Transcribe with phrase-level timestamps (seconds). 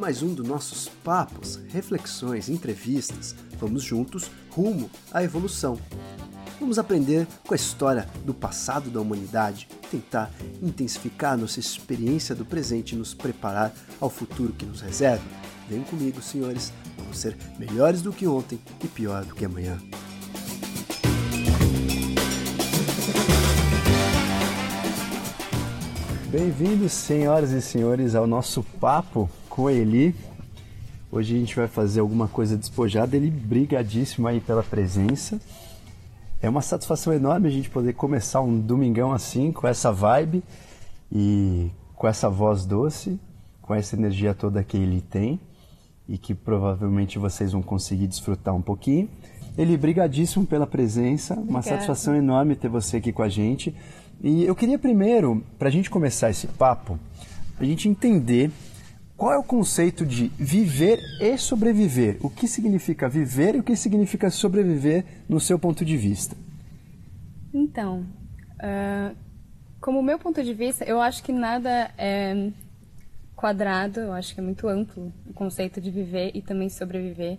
[0.00, 3.36] mais um dos nossos papos, reflexões, entrevistas.
[3.58, 5.78] Vamos juntos rumo à evolução.
[6.58, 10.30] Vamos aprender com a história do passado da humanidade, tentar
[10.62, 15.22] intensificar nossa experiência do presente e nos preparar ao futuro que nos reserva.
[15.68, 19.78] Vem comigo, senhores, vamos ser melhores do que ontem e pior do que amanhã.
[26.30, 30.14] Bem-vindos, senhoras e senhores, ao nosso papo com Eli.
[31.10, 33.16] Hoje a gente vai fazer alguma coisa despojada.
[33.16, 35.38] Ele brigadíssimo aí pela presença.
[36.40, 40.42] É uma satisfação enorme a gente poder começar um domingão assim, com essa vibe
[41.12, 43.18] e com essa voz doce,
[43.60, 45.38] com essa energia toda que ele tem
[46.08, 49.08] e que provavelmente vocês vão conseguir desfrutar um pouquinho.
[49.58, 51.50] Ele brigadíssimo pela presença, Obrigada.
[51.50, 53.74] uma satisfação enorme ter você aqui com a gente.
[54.22, 56.98] E eu queria primeiro, para a gente começar esse papo,
[57.58, 58.50] a gente entender
[59.20, 62.16] qual é o conceito de viver e sobreviver.
[62.22, 66.34] O que significa viver e o que significa sobreviver no seu ponto de vista?
[67.52, 68.06] Então,
[68.54, 69.14] uh,
[69.78, 72.50] como meu ponto de vista, eu acho que nada é
[73.36, 77.38] quadrado, eu acho que é muito amplo o conceito de viver e também sobreviver.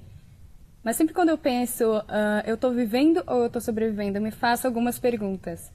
[0.84, 4.30] Mas sempre quando eu penso, uh, eu estou vivendo ou eu estou sobrevivendo, eu me
[4.30, 5.72] faço algumas perguntas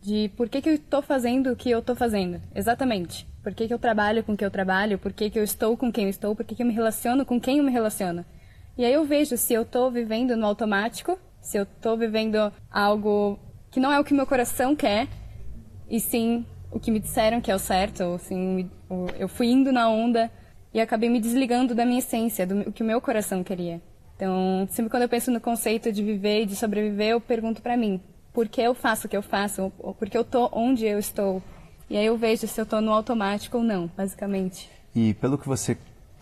[0.00, 3.28] de por que, que eu estou fazendo o que eu estou fazendo, exatamente.
[3.46, 5.76] Por que, que eu trabalho com o que eu trabalho, por que, que eu estou
[5.76, 8.24] com quem eu estou, por que, que eu me relaciono com quem eu me relaciono.
[8.76, 13.38] E aí eu vejo se eu estou vivendo no automático, se eu estou vivendo algo
[13.70, 15.06] que não é o que meu coração quer,
[15.88, 18.68] e sim o que me disseram que é o certo, ou assim,
[19.16, 20.28] eu fui indo na onda
[20.74, 23.80] e acabei me desligando da minha essência, do que o meu coração queria.
[24.16, 27.76] Então, sempre quando eu penso no conceito de viver e de sobreviver, eu pergunto para
[27.76, 28.00] mim,
[28.32, 31.40] por que eu faço o que eu faço, por que eu tô onde eu estou.
[31.88, 34.68] E aí eu vejo se eu estou no automático ou não, basicamente.
[34.94, 35.76] E pelo que você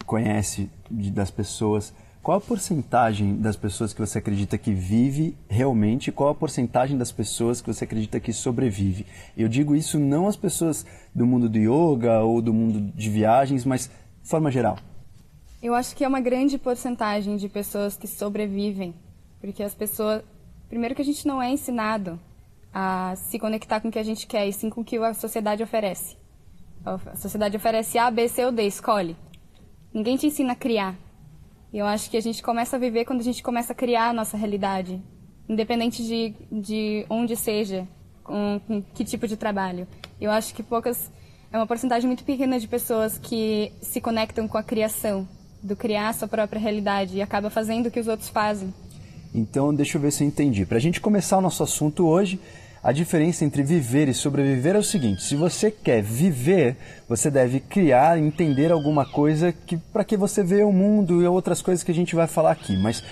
[0.05, 1.93] conhece de, das pessoas,
[2.23, 6.13] qual a porcentagem das pessoas que você acredita que vive realmente?
[6.13, 9.07] Qual a porcentagem das pessoas que você acredita que sobrevive?
[9.37, 13.65] Eu digo isso não às pessoas do mundo do yoga ou do mundo de viagens,
[13.65, 13.91] mas
[14.23, 14.79] de forma geral.
[15.63, 18.95] Eu acho que é uma grande porcentagem de pessoas que sobrevivem,
[19.41, 20.23] porque as pessoas
[20.69, 22.19] Primeiro que a gente não é ensinado
[22.75, 25.15] a se conectar com o que a gente quer, e sim com o que a
[25.15, 26.17] sociedade oferece.
[26.85, 29.17] A sociedade oferece A, B, C ou D, escolhe.
[29.93, 30.97] Ninguém te ensina a criar.
[31.73, 34.09] E eu acho que a gente começa a viver quando a gente começa a criar
[34.09, 35.01] a nossa realidade,
[35.49, 37.87] independente de, de onde seja,
[38.25, 39.87] com, com que tipo de trabalho.
[40.21, 41.11] Eu acho que poucas.
[41.53, 45.29] É uma porcentagem muito pequena de pessoas que se conectam com a criação,
[45.63, 48.75] do criar a sua própria realidade e acaba fazendo o que os outros fazem.
[49.33, 50.67] Então, deixa eu ver se eu entendi.
[50.67, 52.41] Para a gente começar o nosso assunto hoje,
[52.85, 56.77] a diferença entre viver e sobreviver é o seguinte: se você quer viver,
[57.09, 61.63] você deve criar, entender alguma coisa que para que você veja o mundo e outras
[61.63, 62.77] coisas que a gente vai falar aqui.
[62.77, 63.03] Mas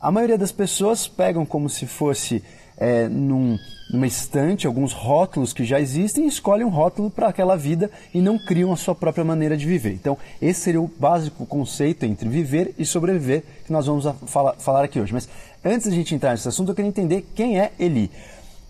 [0.00, 2.42] a maioria das pessoas pegam como se fosse
[2.78, 3.58] é, num,
[3.90, 8.22] numa estante alguns rótulos que já existem e escolhem um rótulo para aquela vida e
[8.22, 9.92] não criam a sua própria maneira de viver.
[9.92, 14.82] Então, esse seria o básico conceito entre viver e sobreviver que nós vamos falar, falar
[14.82, 15.12] aqui hoje.
[15.12, 15.28] Mas
[15.62, 18.10] antes de a gente entrar nesse assunto, eu queria entender quem é Eli.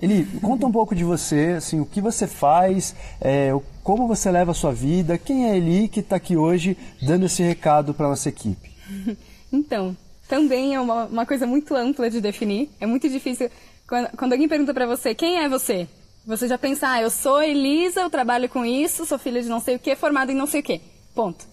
[0.03, 3.51] Eli, conta um pouco de você, assim, o que você faz, é,
[3.83, 7.43] como você leva a sua vida, quem é Eli que está aqui hoje dando esse
[7.43, 8.71] recado para a nossa equipe?
[9.53, 9.97] Então,
[10.29, 12.71] também é uma, uma coisa muito ampla de definir.
[12.81, 13.51] É muito difícil
[13.85, 15.89] quando, quando alguém pergunta para você, quem é você?
[16.25, 19.59] Você já pensa, ah, eu sou Elisa, eu trabalho com isso, sou filha de não
[19.59, 20.81] sei o que, formada em não sei o que.
[21.17, 21.45] Ponto.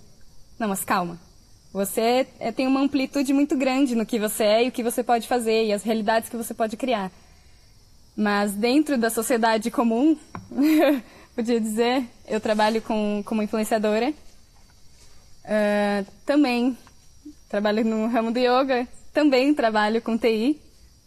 [0.60, 1.20] Não, mas calma.
[1.74, 5.04] Você é, tem uma amplitude muito grande no que você é e o que você
[5.04, 7.12] pode fazer e as realidades que você pode criar.
[8.18, 10.18] Mas dentro da sociedade comum,
[11.36, 14.12] podia dizer, eu trabalho com, como influenciadora.
[15.46, 16.78] Uh, também
[17.48, 18.88] trabalho no ramo do yoga.
[19.14, 20.60] Também trabalho com TI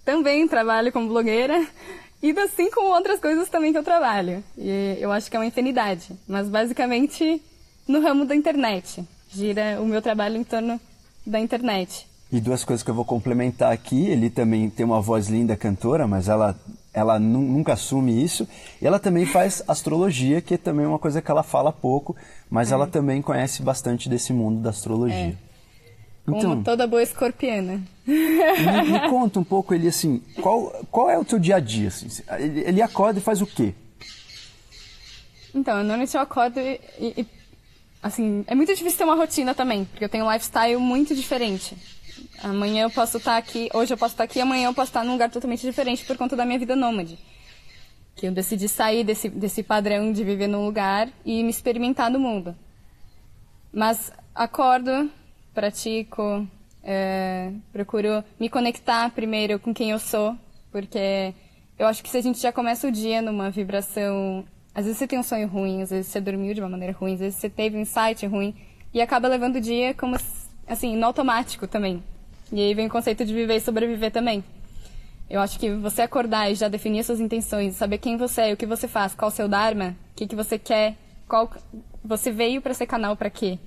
[0.04, 1.66] também trabalho como blogueira
[2.22, 4.42] e assim como outras coisas também que eu trabalho.
[4.58, 7.40] E eu acho que é uma infinidade, mas basicamente
[7.86, 9.04] no ramo da internet.
[9.28, 10.80] Gira o meu trabalho em torno
[11.24, 12.06] da internet.
[12.32, 16.06] E duas coisas que eu vou complementar aqui, ele também tem uma voz linda cantora,
[16.06, 16.58] mas ela
[16.92, 18.48] ela nunca assume isso.
[18.80, 22.16] E ela também faz astrologia, que é também uma coisa que ela fala pouco,
[22.48, 22.74] mas é.
[22.74, 25.36] ela também conhece bastante desse mundo da astrologia.
[25.46, 25.50] É.
[26.28, 27.82] Então, Como toda boa escorpiana.
[28.06, 31.88] Me, me, conta um pouco, ele assim, qual, qual é o teu dia a dia?
[31.88, 32.08] Assim?
[32.38, 33.74] Ele, ele acorda e faz o quê?
[35.54, 37.26] Então, normalmente eu acordo e, e,
[38.02, 41.76] assim, é muito difícil ter uma rotina também, porque eu tenho um lifestyle muito diferente.
[42.42, 45.12] Amanhã eu posso estar aqui, hoje eu posso estar aqui, amanhã eu posso estar num
[45.12, 47.18] lugar totalmente diferente por conta da minha vida nômade.
[48.16, 52.18] Que eu decidi sair desse, desse padrão de viver num lugar e me experimentar no
[52.18, 52.54] mundo.
[53.72, 55.10] Mas acordo,
[55.54, 56.46] pratico,
[56.82, 60.36] é, procuro me conectar primeiro com quem eu sou,
[60.72, 61.34] porque
[61.78, 64.44] eu acho que se a gente já começa o dia numa vibração.
[64.74, 67.14] Às vezes você tem um sonho ruim, às vezes você dormiu de uma maneira ruim,
[67.14, 68.54] às vezes você teve um insight ruim,
[68.92, 70.16] e acaba levando o dia como,
[70.70, 72.02] assim, no automático também.
[72.52, 74.42] E aí vem o conceito de viver e sobreviver também.
[75.28, 78.56] Eu acho que você acordar e já definir suas intenções, saber quem você é, o
[78.56, 80.96] que você faz, qual o seu dharma, o que, que você quer,
[81.28, 81.50] qual
[82.04, 83.58] você veio para ser canal para quê?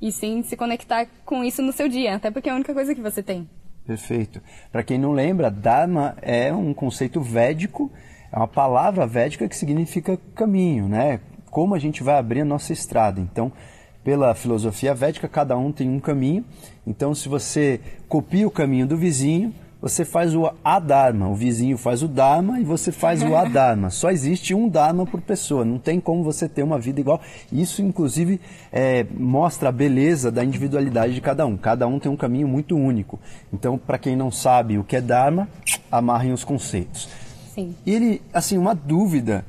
[0.00, 2.94] E sim se conectar com isso no seu dia, até porque é a única coisa
[2.94, 3.48] que você tem.
[3.86, 4.40] Perfeito.
[4.72, 7.92] Para quem não lembra, Dharma é um conceito védico,
[8.32, 11.20] é uma palavra védica que significa caminho, né?
[11.50, 13.20] Como a gente vai abrir a nossa estrada.
[13.20, 13.52] Então,
[14.04, 16.44] pela filosofia védica, cada um tem um caminho.
[16.86, 19.52] Então, se você copia o caminho do vizinho,
[19.84, 23.90] você faz o adharma, o vizinho faz o dharma e você faz o adharma.
[23.90, 27.20] Só existe um dharma por pessoa, não tem como você ter uma vida igual.
[27.52, 28.40] Isso, inclusive,
[28.72, 31.54] é, mostra a beleza da individualidade de cada um.
[31.56, 33.18] Cada um tem um caminho muito único.
[33.52, 35.48] Então, para quem não sabe o que é dharma,
[35.92, 37.06] amarrem os conceitos.
[37.54, 37.74] Sim.
[37.84, 39.44] E ele, assim, uma dúvida.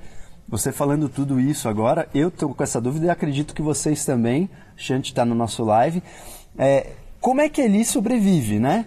[0.55, 4.49] Você falando tudo isso agora, eu estou com essa dúvida e acredito que vocês também.
[4.77, 6.01] Shanti está no nosso live.
[6.57, 8.85] É, como é que ele sobrevive, né?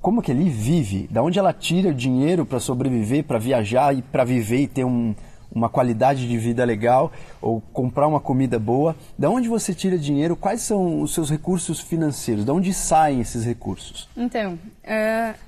[0.00, 4.00] como que ele vive, da onde ela tira o dinheiro para sobreviver, para viajar e
[4.00, 5.14] para viver e ter um,
[5.54, 7.12] uma qualidade de vida legal
[7.42, 8.96] ou comprar uma comida boa.
[9.18, 10.34] Da onde você tira dinheiro?
[10.34, 12.42] Quais são os seus recursos financeiros?
[12.42, 14.08] Da onde saem esses recursos?
[14.16, 15.38] Então, uh,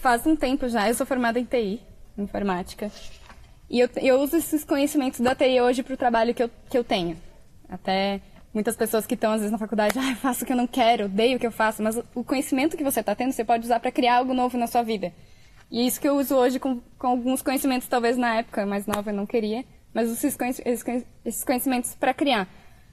[0.00, 1.80] faz um tempo já, eu sou formada em TI,
[2.18, 2.90] informática,
[3.72, 6.76] e eu, eu uso esses conhecimentos da TI hoje para o trabalho que eu, que
[6.76, 7.16] eu tenho.
[7.66, 8.20] Até
[8.52, 10.66] muitas pessoas que estão às vezes na faculdade, ah, eu faço o que eu não
[10.66, 13.64] quero, odeio o que eu faço, mas o conhecimento que você está tendo, você pode
[13.64, 15.10] usar para criar algo novo na sua vida.
[15.70, 18.86] E é isso que eu uso hoje com, com alguns conhecimentos, talvez na época mais
[18.86, 19.64] nova eu não queria,
[19.94, 20.36] mas esses,
[21.24, 22.46] esses conhecimentos para criar.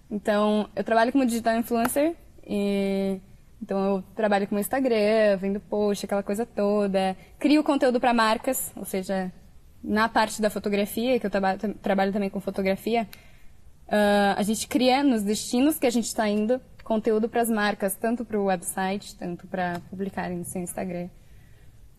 [0.09, 2.15] Então, eu trabalho como digital influencer,
[2.47, 3.19] e,
[3.61, 8.71] então eu trabalho com o Instagram, vendo post, aquela coisa toda, crio conteúdo para marcas,
[8.77, 9.29] ou seja,
[9.83, 13.07] na parte da fotografia, que eu trabalho, trabalho também com fotografia,
[13.89, 17.95] Uh, a gente cria nos destinos que a gente está indo conteúdo para as marcas,
[17.95, 21.09] tanto para o website, tanto para publicarem no seu Instagram.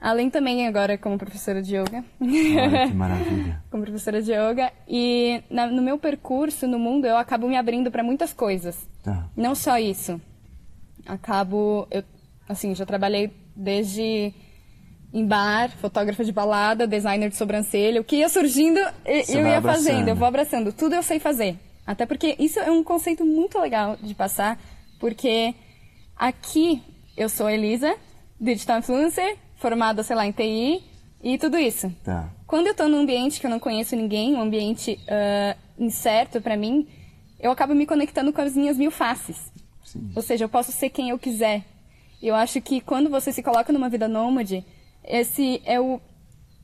[0.00, 2.04] Além também agora como professora de yoga.
[2.20, 3.62] Olha que maravilha.
[3.70, 4.72] como professora de yoga.
[4.88, 8.88] E na, no meu percurso no mundo eu acabo me abrindo para muitas coisas.
[9.02, 9.28] Tá.
[9.36, 10.20] Não só isso.
[11.06, 12.04] Acabo, eu,
[12.48, 14.32] assim, já trabalhei desde
[15.12, 18.00] em bar, fotógrafa de balada, designer de sobrancelha.
[18.00, 19.84] O que ia surgindo, Você eu ia abraçando.
[19.84, 20.08] fazendo.
[20.08, 20.72] Eu vou abraçando.
[20.72, 21.58] Tudo eu sei fazer.
[21.86, 24.58] Até porque isso é um conceito muito legal de passar,
[25.00, 25.54] porque
[26.16, 26.80] aqui
[27.16, 27.96] eu sou Elisa,
[28.40, 30.84] digital influencer, formada, sei lá, em TI
[31.22, 31.92] e tudo isso.
[32.04, 32.30] Tá.
[32.46, 36.56] Quando eu estou num ambiente que eu não conheço ninguém, um ambiente uh, incerto para
[36.56, 36.86] mim,
[37.40, 39.50] eu acabo me conectando com as minhas mil faces.
[39.84, 40.12] Sim.
[40.14, 41.64] Ou seja, eu posso ser quem eu quiser.
[42.22, 44.64] Eu acho que quando você se coloca numa vida nômade,
[45.10, 46.00] esse é o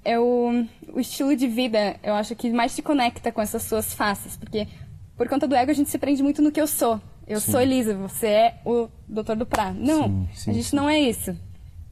[0.04, 3.93] é o, o estilo de vida, eu acho que mais te conecta com essas suas
[3.93, 4.69] faces, porque
[5.16, 7.00] por conta do ego, a gente se prende muito no que eu sou.
[7.26, 7.50] Eu sim.
[7.50, 9.72] sou Elisa, você é o doutor do Prá.
[9.72, 11.37] Não, sim, sim, a gente não é isso.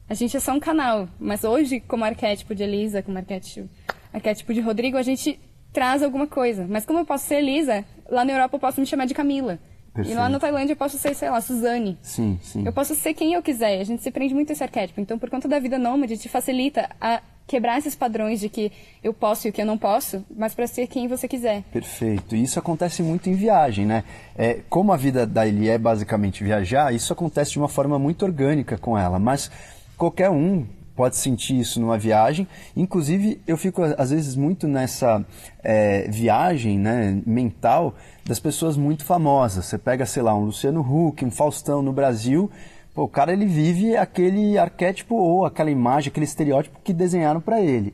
[0.07, 1.09] A gente é só um canal.
[1.19, 3.67] Mas hoje, como arquétipo de Elisa, como arquétipo,
[4.13, 5.39] arquétipo de Rodrigo, a gente
[5.73, 6.65] traz alguma coisa.
[6.69, 9.59] Mas como eu posso ser Elisa, lá na Europa eu posso me chamar de Camila.
[9.95, 10.13] Perfeito.
[10.13, 11.97] E lá na Tailândia eu posso ser, sei lá, Suzane.
[12.01, 12.65] Sim, sim.
[12.65, 13.79] Eu posso ser quem eu quiser.
[13.79, 14.99] A gente se prende muito a esse arquétipo.
[14.99, 18.71] Então, por conta da vida nômade, te facilita a quebrar esses padrões de que
[19.01, 21.63] eu posso e o que eu não posso, mas para ser quem você quiser.
[21.71, 22.35] Perfeito.
[22.35, 24.03] E isso acontece muito em viagem, né?
[24.35, 28.25] É, como a vida da Eli é basicamente viajar, isso acontece de uma forma muito
[28.25, 29.49] orgânica com ela, mas
[29.95, 32.47] qualquer um pode sentir isso numa viagem.
[32.75, 35.25] Inclusive, eu fico às vezes muito nessa
[35.63, 39.65] é, viagem né, mental das pessoas muito famosas.
[39.65, 42.49] Você pega, sei lá, um Luciano Huck, um Faustão no Brasil
[42.95, 47.59] Pô, o cara ele vive aquele arquétipo ou aquela imagem, aquele estereótipo que desenharam para
[47.59, 47.93] ele.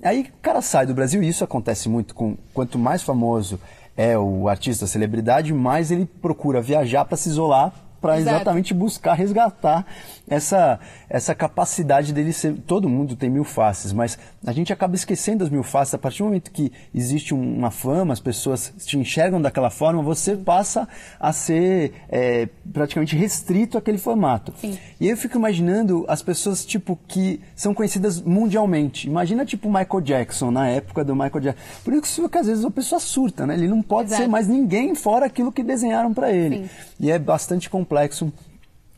[0.00, 3.58] Aí o cara sai do Brasil e isso acontece muito com quanto mais famoso
[3.96, 9.14] é o artista, a celebridade, mais ele procura viajar para se isolar para exatamente buscar
[9.14, 9.86] resgatar
[10.28, 12.54] essa, essa capacidade dele ser.
[12.66, 15.94] Todo mundo tem mil faces, mas a gente acaba esquecendo as mil faces.
[15.94, 20.36] A partir do momento que existe uma fama, as pessoas te enxergam daquela forma, você
[20.36, 20.88] passa
[21.18, 24.54] a ser é, praticamente restrito àquele formato.
[24.60, 24.78] Sim.
[25.00, 29.08] E eu fico imaginando as pessoas tipo que são conhecidas mundialmente.
[29.08, 31.64] Imagina tipo Michael Jackson na época do Michael Jackson.
[31.84, 33.54] Por isso que às vezes a pessoa surta, né?
[33.54, 34.22] Ele não pode Exato.
[34.22, 36.58] ser mais ninguém fora aquilo que desenharam para ele.
[36.58, 36.68] Sim.
[37.00, 38.32] E é bastante complexo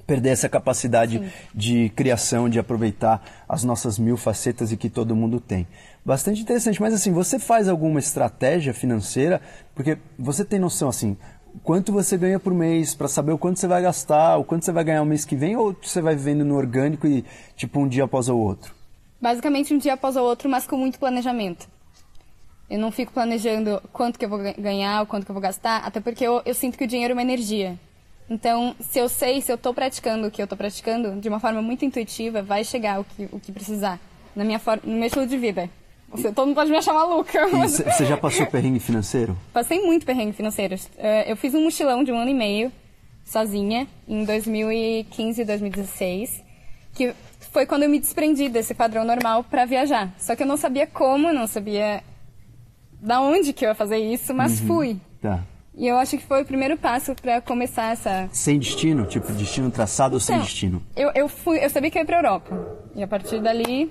[0.08, 1.30] perder essa capacidade Sim.
[1.54, 5.68] de criação, de aproveitar as nossas mil facetas e que todo mundo tem.
[6.02, 9.42] Bastante interessante, mas assim, você faz alguma estratégia financeira?
[9.74, 11.14] Porque você tem noção assim,
[11.62, 14.72] quanto você ganha por mês, para saber o quanto você vai gastar, o quanto você
[14.72, 17.22] vai ganhar o mês que vem, ou você vai vivendo no orgânico e
[17.54, 18.74] tipo um dia após o outro?
[19.20, 21.68] Basicamente um dia após o outro, mas com muito planejamento.
[22.70, 25.84] Eu não fico planejando quanto que eu vou ganhar, o quanto que eu vou gastar,
[25.84, 27.78] até porque eu, eu sinto que o dinheiro é uma energia.
[28.30, 31.40] Então, se eu sei, se eu estou praticando o que eu estou praticando, de uma
[31.40, 33.98] forma muito intuitiva, vai chegar o que, o que precisar
[34.36, 35.70] na minha no meu estilo de vida.
[36.10, 37.46] Você, todo mundo pode me achar maluca.
[37.48, 37.78] Mas...
[37.78, 39.36] Você já passou perrengue financeiro?
[39.52, 40.76] Passei muito perrengue financeiro.
[40.96, 42.72] Eh, eu fiz um mochilão de um ano e meio,
[43.24, 46.42] sozinha, em 2015 e 2016,
[46.94, 47.14] que
[47.52, 50.10] foi quando eu me desprendi desse padrão normal para viajar.
[50.18, 52.02] Só que eu não sabia como, não sabia
[53.00, 54.66] da onde que eu ia fazer isso, mas uhum.
[54.66, 54.96] fui.
[55.20, 55.44] Tá.
[55.78, 58.28] E eu acho que foi o primeiro passo para começar essa.
[58.32, 59.06] Sem destino?
[59.06, 60.82] Tipo, destino traçado ou sem então, destino?
[60.96, 62.78] Eu, eu, fui, eu sabia que eu ia para Europa.
[62.96, 63.88] E a partir dali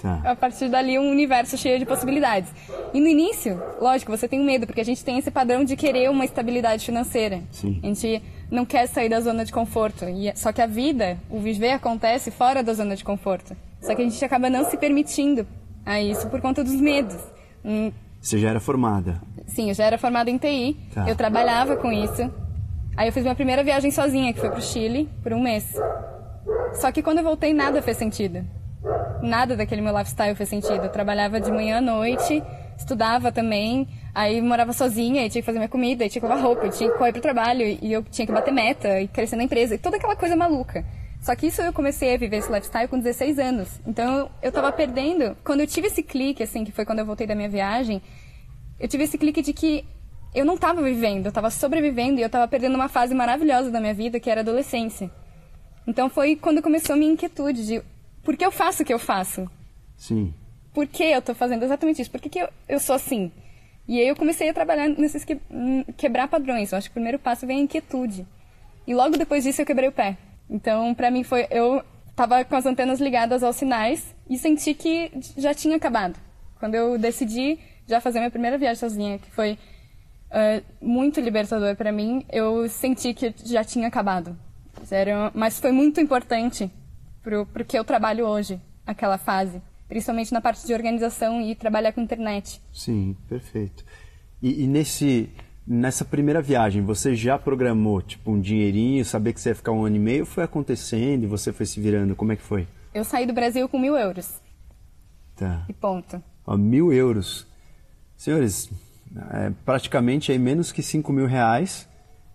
[0.00, 0.20] Tá.
[0.30, 2.50] a partir dali um universo cheio de possibilidades.
[2.94, 6.08] E no início, lógico, você tem medo, porque a gente tem esse padrão de querer
[6.08, 7.42] uma estabilidade financeira.
[7.50, 7.80] Sim.
[7.82, 10.04] A gente não quer sair da zona de conforto.
[10.04, 13.56] E, só que a vida, o viver acontece fora da zona de conforto.
[13.80, 15.46] Só que a gente acaba não se permitindo
[15.84, 17.18] a isso por conta dos medos.
[17.64, 17.90] Hum.
[18.22, 19.20] Você já era formada?
[19.46, 20.76] Sim, eu já era formada em TI.
[20.94, 21.08] Tá.
[21.08, 22.32] Eu trabalhava com isso.
[22.96, 25.74] Aí eu fiz minha primeira viagem sozinha, que foi para o Chile, por um mês.
[26.74, 28.46] Só que quando eu voltei, nada fez sentido
[29.22, 30.84] nada daquele meu lifestyle fez sentido.
[30.84, 32.42] Eu trabalhava de manhã à noite,
[32.76, 36.44] estudava também, aí morava sozinha, e tinha que fazer minha comida, e tinha que lavar
[36.44, 39.36] roupa, e tinha que correr pro trabalho, e eu tinha que bater meta, e crescer
[39.36, 40.84] na empresa, e toda aquela coisa maluca.
[41.22, 43.80] Só que isso eu comecei a viver esse lifestyle com 16 anos.
[43.86, 45.36] Então eu tava perdendo.
[45.44, 48.02] Quando eu tive esse clique, assim, que foi quando eu voltei da minha viagem,
[48.78, 49.84] eu tive esse clique de que
[50.34, 53.80] eu não tava vivendo, eu tava sobrevivendo e eu tava perdendo uma fase maravilhosa da
[53.80, 55.10] minha vida, que era a adolescência.
[55.86, 57.82] Então foi quando começou a minha inquietude de
[58.24, 59.48] por que eu faço o que eu faço?
[59.96, 60.34] Sim.
[60.74, 62.10] Por que eu estou fazendo exatamente isso?
[62.10, 63.30] Por que, que eu, eu sou assim?
[63.86, 66.72] E aí eu comecei a trabalhar nesses que, hum, quebrar padrões.
[66.72, 68.26] Eu acho que o primeiro passo vem a inquietude.
[68.86, 70.16] E logo depois disso eu quebrei o pé.
[70.48, 75.10] Então, para mim foi eu estava com as antenas ligadas aos sinais e senti que
[75.36, 76.18] já tinha acabado.
[76.58, 79.58] Quando eu decidi já fazer minha primeira viagem sozinha, que foi
[80.30, 84.36] uh, muito libertador para mim, eu senti que já tinha acabado.
[84.84, 86.70] Sério, mas foi muito importante
[87.22, 89.60] pro, pro que eu trabalho hoje, aquela fase.
[89.88, 92.60] Principalmente na parte de organização e trabalhar com internet.
[92.72, 93.84] Sim, perfeito.
[94.40, 95.30] E, e nesse,
[95.66, 99.84] nessa primeira viagem, você já programou, tipo, um dinheirinho, saber que você ia ficar um
[99.84, 102.16] ano e meio, foi acontecendo e você foi se virando?
[102.16, 102.66] Como é que foi?
[102.94, 104.40] Eu saí do Brasil com mil euros.
[105.36, 105.64] Tá.
[105.68, 106.22] E ponto.
[106.46, 107.46] Ó, mil euros.
[108.16, 108.70] Senhores,
[109.30, 111.88] é, praticamente aí menos que cinco mil reais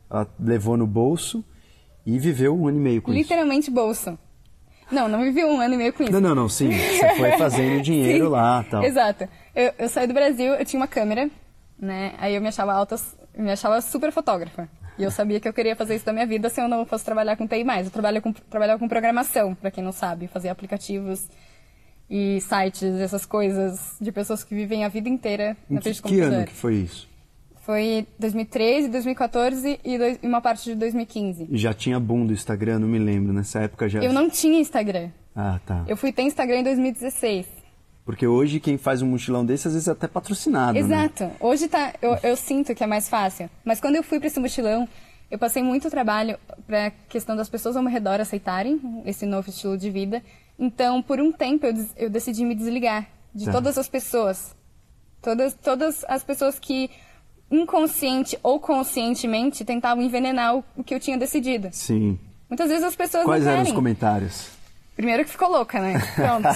[0.10, 1.44] ela levou no bolso
[2.06, 3.72] e viveu um ano e meio com Literalmente isso.
[3.72, 4.20] Literalmente bolso.
[4.90, 6.12] Não, não vivi um ano e meio com isso.
[6.14, 6.72] Não, não, não, sim.
[6.72, 8.84] Você foi fazendo dinheiro lá tal.
[8.84, 9.28] Exato.
[9.54, 11.30] Eu, eu saí do Brasil, eu tinha uma câmera,
[11.78, 12.14] né?
[12.18, 12.96] Aí eu me achava alta,
[13.42, 14.68] me achava super fotógrafa.
[14.98, 17.06] E eu sabia que eu queria fazer isso da minha vida se eu não fosse
[17.06, 17.86] trabalhar com TI mais.
[17.86, 21.28] Eu trabalho com, trabalhava com programação, para quem não sabe, fazia aplicativos
[22.10, 26.30] e sites, essas coisas de pessoas que vivem a vida inteira na frente do computador.
[26.30, 27.08] Que ano que foi isso?
[27.58, 31.48] Foi 2013, 2014 e, dois, e uma parte de 2015.
[31.50, 33.34] E já tinha boom do Instagram, não me lembro.
[33.34, 34.02] Nessa época já.
[34.02, 35.10] Eu não tinha Instagram.
[35.36, 35.84] Ah, tá.
[35.86, 37.46] Eu fui ter Instagram em 2016.
[38.08, 40.76] Porque hoje quem faz um mochilão desse às vezes é até patrocinado.
[40.76, 40.80] Né?
[40.80, 41.26] Exato.
[41.26, 41.36] Né?
[41.42, 43.50] Hoje tá, eu, eu sinto que é mais fácil.
[43.66, 44.88] Mas quando eu fui para esse mochilão,
[45.30, 49.50] eu passei muito trabalho para a questão das pessoas ao meu redor aceitarem esse novo
[49.50, 50.24] estilo de vida.
[50.58, 53.52] Então, por um tempo, eu, eu decidi me desligar de tá.
[53.52, 54.56] todas as pessoas.
[55.22, 56.90] Todas, todas as pessoas que
[57.52, 61.68] inconsciente ou conscientemente tentavam envenenar o, que eu tinha decidido.
[61.74, 62.18] Sim.
[62.50, 64.57] Muitas vezes as pessoas Quais eram os comentários?
[64.98, 65.94] Primeiro que ficou louca, né?
[66.16, 66.50] Pronto.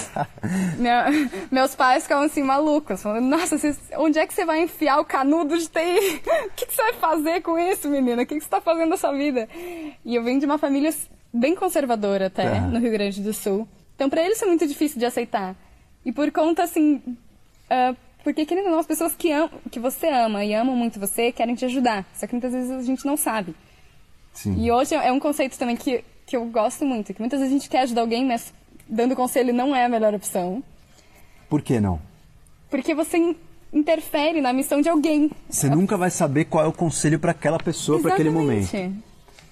[1.48, 3.56] Meus pais ficavam assim malucos, falando, nossa,
[3.96, 6.20] onde é que você vai enfiar o canudo de TI?
[6.48, 8.22] O que, você vai fazer com isso, menina?
[8.22, 9.48] O que, você está fazendo da sua vida?
[10.04, 10.92] E eu venho de uma família
[11.32, 13.66] bem conservadora até, no Rio Grande do Sul.
[13.94, 15.54] Então, para eles é muito difícil de aceitar.
[16.04, 20.08] E por conta, assim, uh, porque, querendo ou não, as pessoas que, am que você
[20.08, 22.04] ama e amam muito você querem te ajudar.
[22.12, 23.54] Só que muitas vezes a gente não sabe.
[24.32, 24.64] Sim.
[24.64, 27.12] E hoje é um conceito também que, que eu gosto muito.
[27.12, 28.54] Que muitas vezes a gente quer ajudar alguém, mas
[28.88, 30.64] dando conselho não é a melhor opção.
[31.46, 32.00] Por que não?
[32.70, 33.36] Porque você
[33.70, 35.30] interfere na missão de alguém.
[35.46, 38.70] Você nunca vai saber qual é o conselho para aquela pessoa, para aquele momento.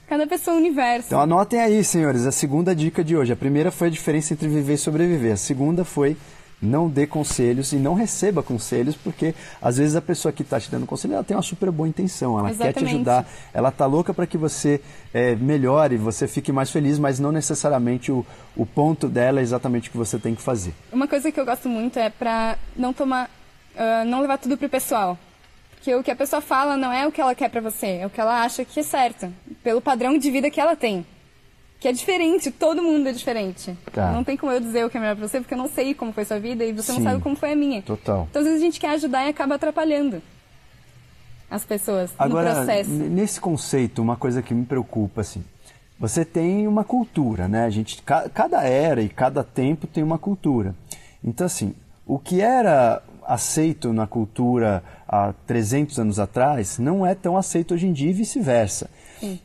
[0.08, 1.08] Cada pessoa é um universo.
[1.08, 3.30] Então anotem aí, senhores, a segunda dica de hoje.
[3.30, 5.34] A primeira foi a diferença entre viver e sobreviver.
[5.34, 6.16] A segunda foi
[6.60, 10.70] não dê conselhos e não receba conselhos, porque às vezes a pessoa que está te
[10.70, 12.74] dando conselho ela tem uma super boa intenção, ela Exatamente.
[12.74, 14.80] quer te ajudar, ela está louca para que você
[15.12, 18.24] é, melhore, você fique mais feliz, mas não necessariamente o,
[18.56, 20.74] o ponto dela é exatamente o que você tem que fazer.
[20.92, 23.30] Uma coisa que eu gosto muito é para não tomar,
[23.74, 25.18] uh, não levar tudo pro pessoal.
[25.70, 28.06] Porque o que a pessoa fala não é o que ela quer pra você, é
[28.06, 31.06] o que ela acha que é certo, pelo padrão de vida que ela tem.
[31.80, 33.74] Que é diferente, todo mundo é diferente.
[33.90, 34.12] Tá.
[34.12, 35.94] Não tem como eu dizer o que é melhor pra você, porque eu não sei
[35.94, 36.98] como foi sua vida e você Sim.
[37.00, 37.80] não sabe como foi a minha.
[37.80, 38.26] Total.
[38.30, 40.20] Então, às vezes a gente quer ajudar e acaba atrapalhando
[41.50, 42.90] as pessoas Agora, no processo.
[42.90, 45.42] nesse conceito, uma coisa que me preocupa, assim,
[45.98, 47.64] você tem uma cultura, né?
[47.64, 50.74] A gente, ca- cada era e cada tempo tem uma cultura.
[51.24, 51.74] Então, assim,
[52.06, 57.86] o que era aceito na cultura há 300 anos atrás não é tão aceito hoje
[57.86, 58.88] em dia e vice-versa.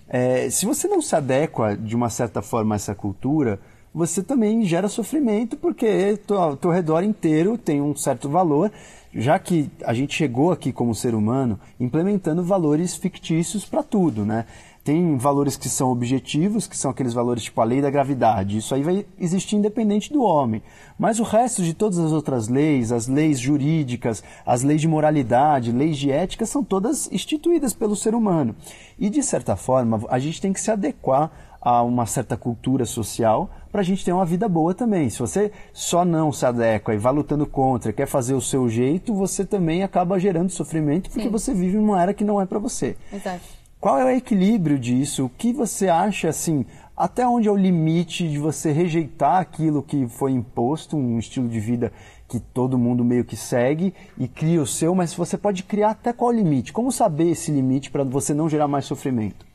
[0.07, 3.59] É, se você não se adequa de uma certa forma a essa cultura,
[3.93, 8.71] você também gera sofrimento porque o teu redor inteiro tem um certo valor,
[9.13, 14.45] já que a gente chegou aqui como ser humano implementando valores fictícios para tudo, né?
[14.85, 18.59] Tem valores que são objetivos, que são aqueles valores tipo a lei da gravidade.
[18.59, 20.61] Isso aí vai existir independente do homem.
[20.95, 25.71] Mas o resto de todas as outras leis, as leis jurídicas, as leis de moralidade,
[25.71, 28.55] leis de ética, são todas instituídas pelo ser humano.
[28.99, 33.49] E de certa forma, a gente tem que se adequar a uma certa cultura social
[33.71, 35.09] para a gente ter uma vida boa também.
[35.09, 39.15] Se você só não se adequa e vai lutando contra, quer fazer o seu jeito,
[39.15, 41.31] você também acaba gerando sofrimento porque Sim.
[41.31, 42.95] você vive numa era que não é para você.
[43.11, 43.64] Exato.
[43.79, 45.25] Qual é o equilíbrio disso?
[45.25, 46.65] O que você acha assim?
[46.97, 51.59] Até onde é o limite de você rejeitar aquilo que foi imposto, um estilo de
[51.59, 51.91] vida
[52.27, 56.11] que todo mundo meio que segue e cria o seu, mas você pode criar até
[56.11, 56.73] qual limite?
[56.73, 59.45] Como saber esse limite para você não gerar mais sofrimento?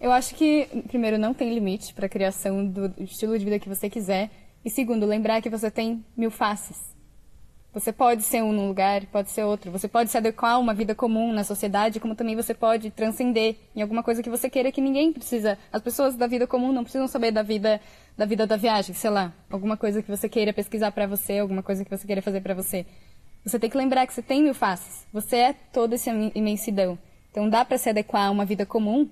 [0.00, 3.68] Eu acho que, primeiro, não tem limite para a criação do estilo de vida que
[3.68, 4.30] você quiser.
[4.64, 6.91] E segundo, lembrar que você tem mil faces.
[7.74, 9.70] Você pode ser um num lugar, pode ser outro.
[9.70, 13.56] Você pode se adequar a uma vida comum na sociedade, como também você pode transcender
[13.74, 15.58] em alguma coisa que você queira que ninguém precisa.
[15.72, 17.80] As pessoas da vida comum não precisam saber da vida
[18.14, 21.62] da vida da viagem, sei lá, alguma coisa que você queira pesquisar para você, alguma
[21.62, 22.84] coisa que você queira fazer para você.
[23.42, 25.06] Você tem que lembrar que você tem mil faces.
[25.10, 26.98] Você é toda essa imensidão.
[27.30, 29.08] Então dá para se adequar a uma vida comum.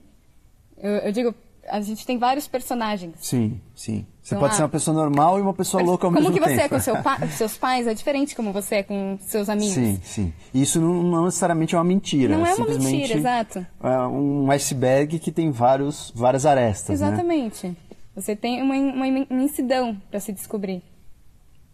[0.76, 1.34] Eu, eu digo,
[1.66, 3.14] a gente tem vários personagens.
[3.20, 4.06] Sim, sim.
[4.22, 6.34] Você Então, pode ah, ser uma pessoa normal e uma pessoa louca ao como mesmo
[6.34, 6.64] que você tempo.
[6.66, 9.72] é com seu pa- seus pais é diferente como você é com seus amigos.
[9.74, 10.32] Sim, sim.
[10.52, 12.36] Isso não, não necessariamente é uma mentira.
[12.36, 13.66] Não é uma mentira, exato.
[13.82, 17.06] É um iceberg que tem vários, várias arestas, né?
[17.08, 17.74] Exatamente.
[18.14, 20.82] Você tem uma, uma imensidão para se descobrir.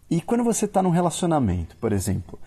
[0.09, 2.39] E quando você está num relacionamento, por exemplo,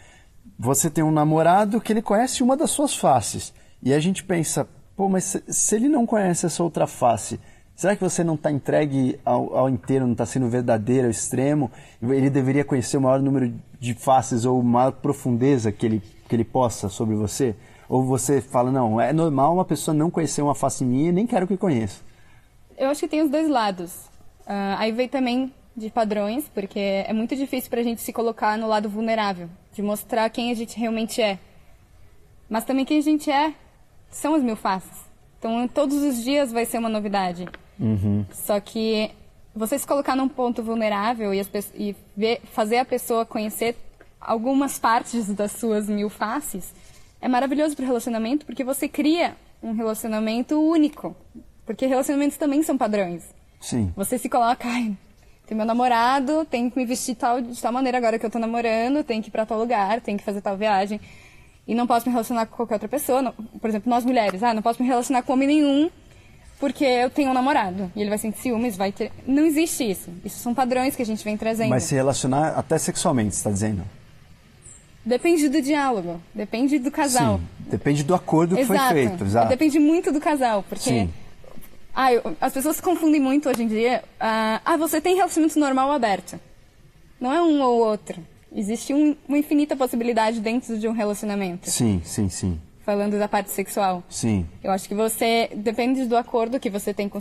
[0.59, 3.53] você tem um namorado que ele conhece uma das suas faces.
[3.83, 7.39] E a gente pensa, pô, mas se ele não conhece essa outra face,
[7.81, 11.71] será que você não está entregue ao, ao inteiro, não está sendo verdadeiro, ao extremo?
[12.03, 16.45] Ele deveria conhecer o maior número de faces ou maior profundeza que ele, que ele
[16.45, 17.57] possa sobre você?
[17.89, 21.27] Ou você fala, não, é normal uma pessoa não conhecer uma face minha e nem
[21.27, 22.03] quero que conheça.
[22.77, 24.11] Eu acho que tem os dois lados.
[24.47, 28.59] Ah, aí vem também de padrões, porque é muito difícil para a gente se colocar
[28.59, 31.39] no lado vulnerável, de mostrar quem a gente realmente é.
[32.47, 33.55] Mas também quem a gente é
[34.11, 35.09] são as mil faces.
[35.39, 37.49] Então, todos os dias vai ser uma novidade.
[38.33, 39.11] Só que
[39.55, 43.77] você se colocar num ponto vulnerável e, pe- e ver- fazer a pessoa conhecer
[44.21, 46.73] algumas partes das suas mil faces
[47.21, 51.17] é maravilhoso para o relacionamento, porque você cria um relacionamento único.
[51.67, 53.25] Porque relacionamentos também são padrões.
[53.61, 53.93] Sim.
[53.97, 54.97] Você se coloca, ai,
[55.47, 58.39] tem meu namorado, tem que me vestir tal, de tal maneira agora que eu tô
[58.39, 61.01] namorando, tem que ir pra tal lugar, tem que fazer tal viagem.
[61.69, 63.21] E não posso me relacionar com qualquer outra pessoa.
[63.23, 65.91] Não- por exemplo, nós mulheres, ah, não posso me relacionar com homem nenhum
[66.61, 67.91] porque eu tenho um namorado.
[67.97, 69.11] E ele vai sentir ciúmes, vai ter...
[69.27, 70.11] Não existe isso.
[70.25, 71.71] Isso são padrões que a gente vem trazendo.
[71.71, 73.83] Mas se relacionar até sexualmente, está dizendo?
[75.05, 77.39] Depende do diálogo, depende do casal.
[77.39, 77.47] Sim.
[77.71, 78.93] Depende do acordo que Exato.
[78.95, 79.25] foi feito.
[79.25, 79.49] Exato.
[79.49, 81.11] Depende muito do casal, porque Sim.
[81.95, 84.05] ah, eu- as pessoas se confundem muito hoje em dia.
[84.21, 86.39] Ah, ah, você tem relacionamento normal aberto?
[87.19, 88.21] Não é um ou outro.
[88.55, 91.71] Existe um- uma infinita possibilidade dentro de um relacionamento.
[91.71, 92.61] Sim, sim, sim.
[92.85, 94.03] Falando da parte sexual.
[94.09, 94.47] Sim.
[94.63, 97.21] Eu acho que você depende do acordo que você tem com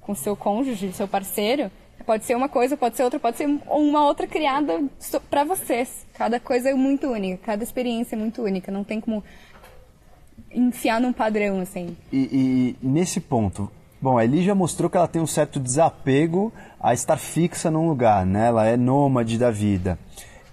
[0.00, 1.68] com seu cônjuge, seu parceiro.
[2.04, 6.06] Pode ser uma coisa, pode ser outra, pode ser uma outra criada so- pra vocês.
[6.14, 8.70] Cada coisa é muito única, cada experiência é muito única.
[8.70, 9.24] Não tem como
[10.50, 11.96] enfiar num padrão assim.
[12.12, 13.68] E, e nesse ponto,
[14.00, 17.88] bom, a Eli já mostrou que ela tem um certo desapego a estar fixa num
[17.88, 18.46] lugar, né?
[18.46, 19.98] Ela é nômade da vida.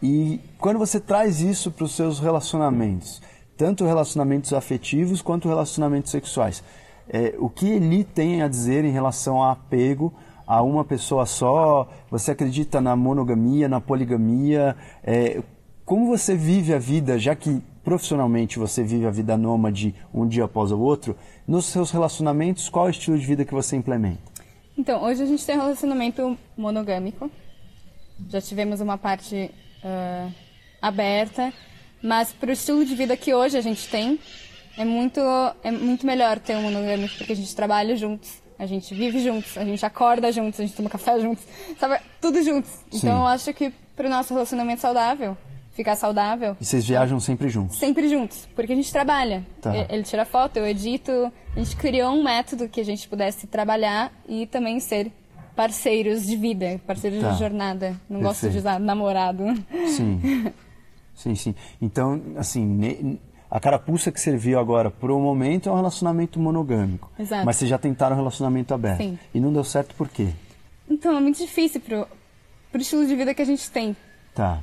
[0.02, 3.22] E quando você traz isso para os seus relacionamentos,
[3.58, 6.64] tanto relacionamentos afetivos quanto relacionamentos sexuais,
[7.10, 10.14] é, o que Eli tem a dizer em relação a apego
[10.48, 11.90] a uma pessoa só?
[12.10, 14.76] Você acredita na monogamia, na poligamia?
[15.04, 15.42] É,
[15.86, 20.46] como você vive a vida, já que profissionalmente você vive a vida nômade um dia
[20.46, 21.16] após o outro,
[21.48, 24.22] nos seus relacionamentos, qual é o estilo de vida que você implementa?
[24.78, 27.30] Então, hoje a gente tem um relacionamento monogâmico.
[28.30, 29.52] Já tivemos uma parte
[29.84, 30.30] ah,
[30.82, 31.54] aberta.
[32.04, 34.20] Mas para o estilo de vida que hoje a gente tem,
[34.78, 35.20] é muito,
[35.64, 39.58] é muito melhor ter um monogâmico porque a gente trabalha juntos, a gente vive juntos,
[39.58, 41.44] a gente acorda juntos, a gente toma café juntos,
[41.80, 42.00] sabe?
[42.20, 42.70] Tudo juntos.
[42.92, 42.98] Sim.
[42.98, 45.38] Então eu acho que pro nosso relacionamento saudável,
[45.74, 47.78] ficar saudável, E vocês viajam sempre juntos?
[47.78, 49.46] sempre juntos, porque a gente trabalha.
[49.62, 49.74] Tá.
[49.90, 51.32] Ele tira foto, eu edito.
[51.56, 55.12] A gente criou um método que a gente pudesse trabalhar e também ser
[55.56, 57.30] parceiros de vida, parceiros Tá.
[57.32, 57.96] de jornada.
[58.10, 58.60] Não gosto de Perfeito.
[58.68, 59.46] usar namorado.
[59.88, 60.52] Sim.
[61.16, 61.56] sim, sim.
[61.82, 67.12] Então, assim, ne- a carapuça que serviu agora por um momento é um relacionamento monogâmico.
[67.20, 67.46] Exato.
[67.46, 68.98] Mas vocês já tentaram um relacionamento aberto.
[68.98, 69.20] Sim.
[69.34, 70.30] E não deu certo por quê?
[70.90, 72.08] Então é muito difícil pro,
[72.72, 73.96] pro estilo de vida que a gente tem.
[74.34, 74.60] Tá.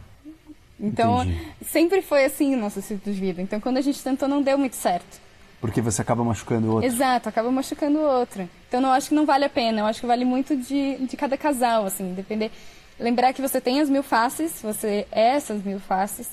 [0.79, 1.41] Então Entendi.
[1.67, 3.41] sempre foi assim o nosso estilo de vida.
[3.43, 5.21] Então quando a gente tentou não deu muito certo.
[5.61, 6.87] Porque você acaba machucando o outro.
[6.87, 8.49] Exato, acaba machucando o outro.
[8.67, 9.81] Então eu acho que não vale a pena.
[9.83, 12.51] Eu acho que vale muito de, de cada casal, assim, depender.
[12.99, 16.31] Lembrar que você tem as mil faces, você é essas mil faces.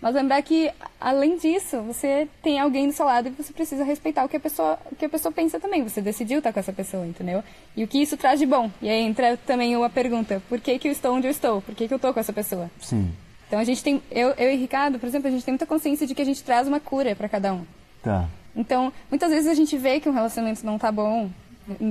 [0.00, 4.24] Mas lembrar que, além disso, você tem alguém do seu lado e você precisa respeitar
[4.24, 5.82] o que a pessoa, o que a pessoa pensa também.
[5.82, 7.42] Você decidiu estar com essa pessoa, entendeu?
[7.74, 8.70] E o que isso traz de bom.
[8.82, 11.62] E aí entra também uma pergunta: por que, que eu estou onde eu estou?
[11.62, 12.70] Por que, que eu estou com essa pessoa?
[12.80, 13.10] Sim.
[13.46, 16.06] Então a gente tem, eu, eu e Ricardo, por exemplo, a gente tem muita consciência
[16.06, 17.64] de que a gente traz uma cura para cada um.
[18.02, 18.28] Tá.
[18.54, 21.30] Então, muitas vezes a gente vê que um relacionamento não tá bom,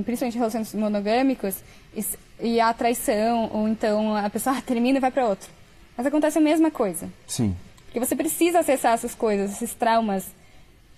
[0.04, 1.56] principalmente relacionamentos monogâmicos,
[1.94, 2.04] e,
[2.40, 5.48] e há traição, ou então a pessoa termina e vai para outro.
[5.96, 7.08] Mas acontece a mesma coisa.
[7.26, 7.56] Sim.
[7.96, 10.26] Porque você precisa acessar essas coisas, esses traumas,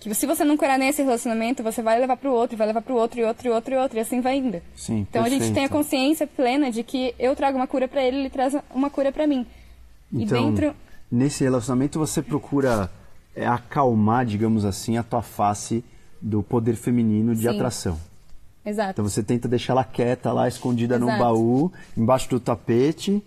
[0.01, 2.67] que se você não curar nesse relacionamento, você vai levar para o outro, e vai
[2.67, 4.61] levar para o outro, e outro, e outro, e outro, e assim vai indo.
[4.75, 5.71] Sim, Então a gente tem a perfeito.
[5.71, 9.25] consciência plena de que eu trago uma cura para ele, ele traz uma cura para
[9.25, 9.47] mim.
[10.11, 10.75] E Então, dentro
[11.09, 12.91] nesse relacionamento você procura
[13.33, 15.81] é, acalmar, digamos assim, a tua face
[16.21, 17.47] do poder feminino de Sim.
[17.47, 17.97] atração.
[18.65, 18.91] Exato.
[18.91, 21.23] Então você tenta deixar ela quieta lá, escondida no Exato.
[21.23, 23.23] baú, embaixo do tapete,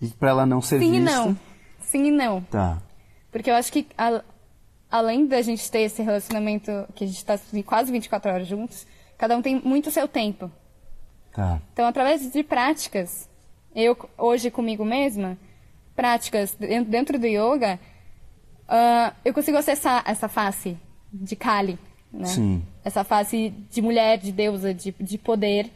[0.00, 1.10] e para ela não ser Sim e vista.
[1.18, 1.36] não.
[1.80, 2.40] Sim e não.
[2.42, 2.78] Tá.
[3.30, 4.22] Porque eu acho que, a-
[4.90, 8.86] além da gente ter esse relacionamento que a gente está quase 24 horas juntos,
[9.18, 10.50] cada um tem muito o seu tempo.
[11.32, 11.60] Tá.
[11.72, 13.28] Então, através de práticas,
[13.74, 15.36] eu hoje comigo mesma,
[15.94, 17.78] práticas den- dentro do yoga,
[18.68, 20.76] ah, eu consigo acessar essa face
[21.12, 21.78] de Kali,
[22.12, 22.26] né?
[22.26, 22.62] Sim.
[22.84, 25.70] Essa face de mulher, de deusa, de, de poder,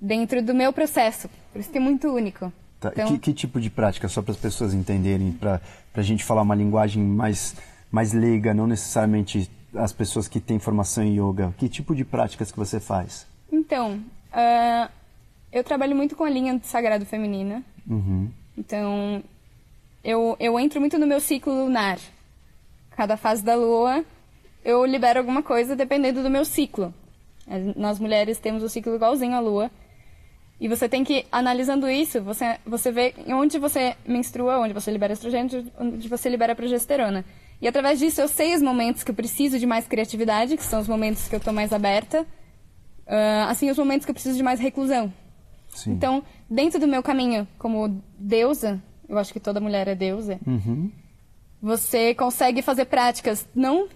[0.00, 1.28] dentro do meu processo.
[1.52, 2.52] Por isso que é muito único.
[2.90, 2.92] Tá.
[2.92, 5.60] Então, Que, que tipo de prática, só para as pessoas entenderem, para
[5.94, 7.56] a gente falar uma linguagem mais,
[7.90, 11.54] mais leiga, não necessariamente as pessoas que têm formação em yoga.
[11.56, 13.26] Que tipo de práticas que você faz?
[13.50, 14.00] Então,
[14.32, 14.90] ah,
[15.52, 17.62] eu trabalho muito com a linha do sagrado feminina.
[17.88, 18.28] Uhum.
[18.56, 19.22] Então,
[20.02, 21.98] eu, eu entro muito no meu ciclo lunar.
[22.90, 24.04] Cada fase da lua,
[24.64, 26.92] eu libero alguma coisa dependendo do meu ciclo.
[27.76, 29.70] Nós mulheres temos o ciclo igualzinho à lua.
[30.64, 35.12] E você tem que, analisando isso, você, você vê onde você menstrua, onde você libera
[35.12, 37.22] estrogênio, onde você libera progesterona.
[37.60, 40.80] E através disso eu sei os momentos que eu preciso de mais criatividade, que são
[40.80, 42.26] os momentos que eu estou mais aberta.
[43.06, 45.12] Ah, assim, os momentos que eu preciso de mais reclusão.
[45.68, 45.90] Sim.
[45.92, 50.90] Então, dentro do meu caminho como deusa, eu acho que toda mulher é deusa, Uhum.
[51.60, 53.86] você consegue fazer práticas não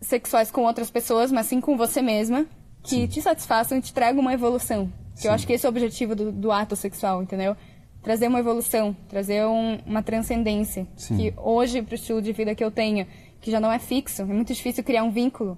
[0.00, 2.46] sexuais com outras pessoas, mas sim com você mesma,
[2.82, 4.90] que te satisfaçam e te tragam uma evolução.
[5.20, 7.56] Que eu acho que esse é o objetivo do, do ato sexual, entendeu?
[8.02, 10.86] Trazer uma evolução, trazer um- uma transcendência.
[10.96, 11.16] Sim.
[11.16, 13.06] Que hoje, pro estilo de vida que eu tenho,
[13.40, 15.56] que já não é fixo, é muito difícil criar um vínculo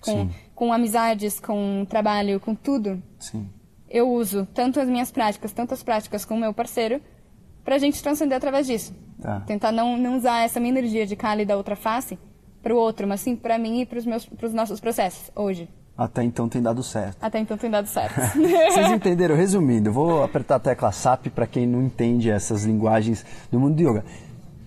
[0.00, 0.30] com, Sim.
[0.54, 3.48] com amizades, com trabalho, com tudo Sim.
[3.90, 7.00] eu uso tanto as minhas práticas, tanto as práticas com o meu parceiro,
[7.64, 8.94] pra gente transcender através disso.
[9.20, 9.40] Tá.
[9.40, 12.16] Tentar não, não usar essa minha energia de Kali da outra face
[12.62, 15.68] pro outro, mas sim pra mim e meus, pros nossos processos, hoje.
[15.98, 17.16] Até então tem dado certo.
[17.20, 18.14] Até então tem dado certo.
[18.38, 19.34] Vocês entenderam?
[19.34, 23.82] Resumindo, vou apertar a tecla SAP para quem não entende essas linguagens do mundo do
[23.82, 24.04] yoga.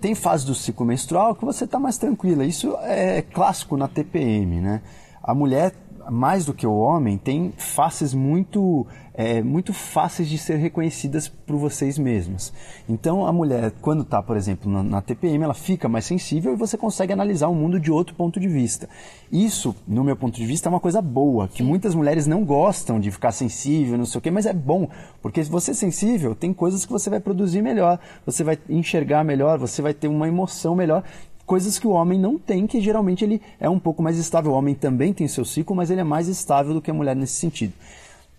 [0.02, 2.44] Tem fase do ciclo menstrual que você está mais tranquila.
[2.44, 4.82] Isso é clássico na TPM, né?
[5.24, 5.72] A mulher,
[6.10, 11.58] mais do que o homem, tem faces muito, é, muito fáceis de ser reconhecidas por
[11.58, 12.54] vocês mesmas.
[12.88, 16.56] Então, a mulher, quando está, por exemplo, na, na TPM, ela fica mais sensível e
[16.56, 18.88] você consegue analisar o mundo de outro ponto de vista.
[19.32, 23.00] Isso, no meu ponto de vista, é uma coisa boa, que muitas mulheres não gostam
[23.00, 24.90] de ficar sensível, não sei o quê, mas é bom,
[25.22, 29.24] porque se você é sensível, tem coisas que você vai produzir melhor, você vai enxergar
[29.24, 31.04] melhor, você vai ter uma emoção melhor,
[31.52, 34.54] coisas que o homem não tem, que geralmente ele é um pouco mais estável.
[34.54, 37.14] O homem também tem seu ciclo, mas ele é mais estável do que a mulher
[37.14, 37.74] nesse sentido.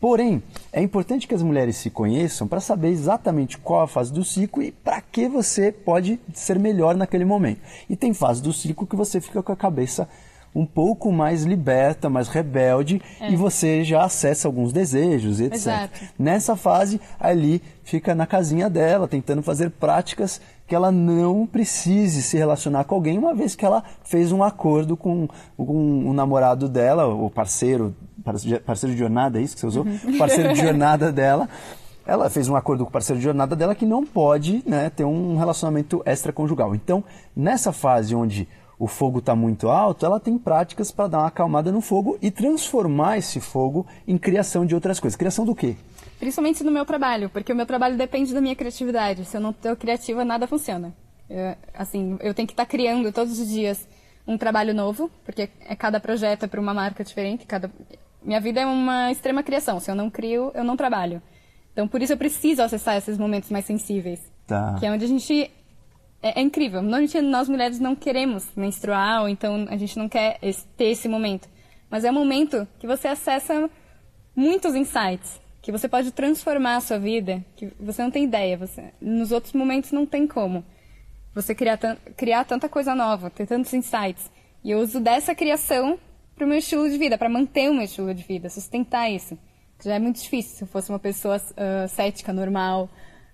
[0.00, 4.24] Porém, é importante que as mulheres se conheçam para saber exatamente qual a fase do
[4.24, 7.60] ciclo e para que você pode ser melhor naquele momento.
[7.86, 10.08] E tem fase do ciclo que você fica com a cabeça
[10.54, 13.30] um pouco mais liberta, mais rebelde, É.
[13.30, 15.54] e você já acessa alguns desejos, etc.
[15.54, 16.00] Exato.
[16.18, 22.36] Nessa fase, ali fica na casinha dela, tentando fazer práticas que ela não precise se
[22.36, 27.06] relacionar com alguém, uma vez que ela fez um acordo com, com o namorado dela,
[27.06, 29.84] o parceiro, parce- parceiro de jornada, é isso que você usou?
[29.84, 30.18] Uhum.
[30.18, 31.48] Parceiro de jornada dela.
[32.04, 35.04] Ela fez um acordo com o parceiro de jornada dela que não pode né, ter
[35.04, 36.74] um relacionamento extraconjugal.
[36.74, 41.26] Então, nessa fase onde o fogo está muito alto, ela tem práticas para dar uma
[41.28, 45.16] acalmada no fogo e transformar esse fogo em criação de outras coisas.
[45.16, 45.76] Criação do quê?
[46.18, 49.24] Principalmente no meu trabalho, porque o meu trabalho depende da minha criatividade.
[49.24, 50.94] Se eu não estou criativa, nada funciona.
[51.28, 53.86] Eu, assim, eu tenho que estar criando todos os dias
[54.26, 57.46] um trabalho novo, porque é cada projeto é para uma marca diferente.
[57.46, 57.70] Cada...
[58.22, 59.80] Minha vida é uma extrema criação.
[59.80, 61.20] Se eu não crio, eu não trabalho.
[61.72, 64.20] Então, por isso eu preciso acessar esses momentos mais sensíveis.
[64.46, 64.76] Tá.
[64.78, 65.50] Que é onde a gente
[66.22, 66.80] é, é incrível.
[66.82, 71.48] Nós mulheres não queremos menstruar, ou então a gente não quer esse- ter esse momento.
[71.90, 73.68] Mas é um momento que você acessa
[74.34, 78.56] muitos insights, que você pode transformar a sua vida, que você não tem ideia.
[78.56, 80.64] Você, nos outros momentos não tem como.
[81.34, 81.78] Você criar,
[82.16, 84.30] criar tanta coisa nova, ter tantos insights.
[84.64, 85.98] E eu uso dessa criação
[86.34, 89.36] para o meu estilo de vida, para manter o meu estilo de vida, sustentar isso.
[89.84, 90.56] Já é muito difícil.
[90.56, 92.88] Se eu fosse uma pessoa ah, cética, normal,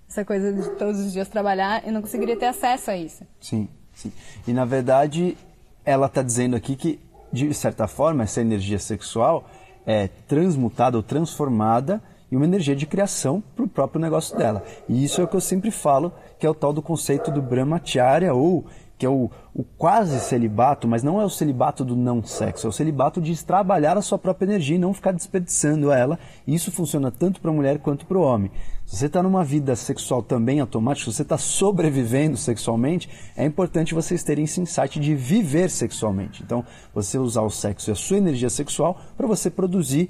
[0.09, 3.25] essa coisa de todos os dias trabalhar, eu não conseguiria ter acesso a isso.
[3.41, 4.13] Sim, sim.
[4.47, 5.37] E na verdade,
[5.85, 6.99] ela está dizendo aqui que,
[7.33, 9.49] de certa forma, essa energia sexual
[9.87, 14.63] é transmutada ou transformada em uma energia de criação para o próprio negócio dela.
[14.89, 17.41] E isso é o que eu sempre falo, que é o tal do conceito do
[17.41, 18.67] brahmacharya, ou
[18.99, 22.71] que é o, o quase celibato, mas não é o celibato do não sexo, é
[22.71, 26.19] o celibato de trabalhar a sua própria energia e não ficar desperdiçando ela.
[26.47, 28.51] E isso funciona tanto para a mulher quanto para o homem.
[28.89, 33.95] Se você está numa vida sexual também automática, se você está sobrevivendo sexualmente, é importante
[33.95, 36.43] vocês terem esse insight de viver sexualmente.
[36.43, 40.09] Então, você usar o sexo e a sua energia sexual para você produzir,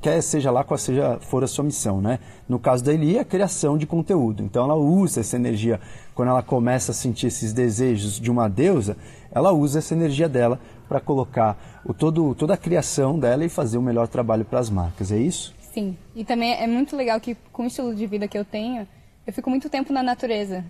[0.00, 2.18] quer seja lá qual seja for a sua missão, né?
[2.48, 4.42] No caso da Eli, é a criação de conteúdo.
[4.42, 5.80] Então, ela usa essa energia,
[6.16, 8.96] quando ela começa a sentir esses desejos de uma deusa,
[9.30, 13.78] ela usa essa energia dela para colocar o todo, toda a criação dela e fazer
[13.78, 15.12] o melhor trabalho para as marcas.
[15.12, 15.53] É isso?
[15.74, 15.96] Sim.
[16.14, 18.86] E também é muito legal que, com o estilo de vida que eu tenho,
[19.26, 20.64] eu fico muito tempo na natureza.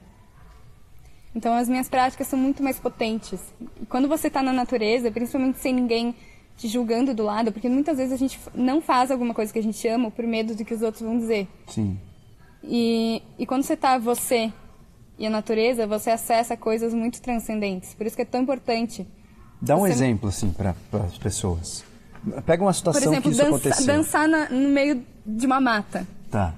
[1.37, 3.39] Então, as minhas práticas são muito mais potentes.
[3.83, 6.15] E quando você está na natureza, principalmente sem ninguém
[6.57, 9.63] te julgando do lado, porque muitas vezes a gente não faz alguma coisa que a
[9.63, 11.47] gente ama por medo do que os outros vão dizer.
[11.67, 11.99] Sim.
[12.63, 14.51] E, e quando você tá você
[15.19, 17.93] e a natureza, você acessa coisas muito transcendentes.
[17.95, 19.07] Por isso que é tão importante.
[19.61, 21.85] Dá um Você- exemplo, assim, para as pessoas.
[22.47, 23.87] Pega uma Por situação exemplo, que isso dança- aconteceu.
[23.87, 26.07] dançar na- no meio de uma mata.
[26.31, 26.55] Tá.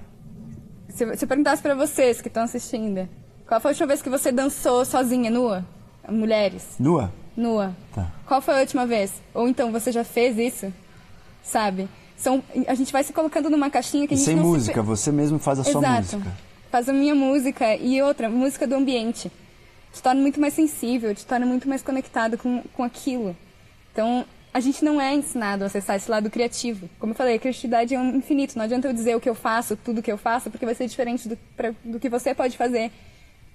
[0.89, 3.07] Se, se eu perguntasse pra vocês que estão assistindo,
[3.47, 5.65] qual foi a última vez que você dançou sozinha, nua?
[6.09, 7.11] Mulheres, Nua?
[7.35, 7.75] nua.
[7.93, 8.09] Tá.
[8.25, 9.11] Qual foi a última vez?
[9.33, 10.73] Ou então você já fez isso?
[11.43, 11.87] Sabe?
[12.15, 14.81] São, a gente vai se colocando numa caixinha que a gente sem não se música,
[14.81, 16.15] você mesmo faz a sua Exato.
[16.17, 16.31] música.
[16.71, 19.31] Faz a minha música e outra, música do ambiente.
[19.93, 23.35] Te torna muito mais sensível, te torna muito mais conectado com, com aquilo.
[23.93, 26.89] Então, a gente não é ensinado a acessar esse lado criativo.
[26.99, 28.55] Como eu falei, a criatividade é um infinito.
[28.57, 30.87] Não adianta eu dizer o que eu faço, tudo que eu faço, porque vai ser
[30.87, 32.91] diferente do, pra- do que você pode fazer.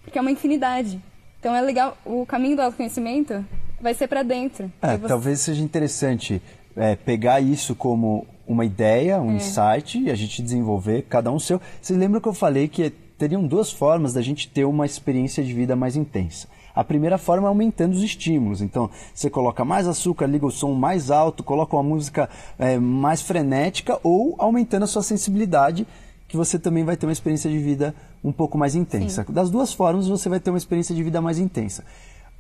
[0.05, 1.01] Porque é uma infinidade.
[1.41, 3.45] Então, é legal, o caminho do autoconhecimento
[3.81, 4.71] vai ser para dentro.
[4.81, 6.41] É, É você- talvez seja interessante
[6.77, 9.19] é, pegar isso como uma ideia, É.
[9.19, 11.61] um insight, e a gente desenvolver cada um seu.
[11.81, 15.53] Vocês lembram que eu falei que teriam duas formas da gente ter uma experiência de
[15.53, 16.49] vida mais intensa.
[16.75, 18.63] A primeira forma é aumentando os estímulos.
[18.63, 23.21] Então, você coloca mais açúcar, liga o som mais alto, coloca uma música é, mais
[23.23, 25.87] frenética ou aumentando a sua sensibilidade,
[26.27, 29.25] que você também vai ter uma experiência de vida um pouco mais intensa.
[29.29, 31.85] Das duas formas, você vai ter uma experiência de vida mais intensa.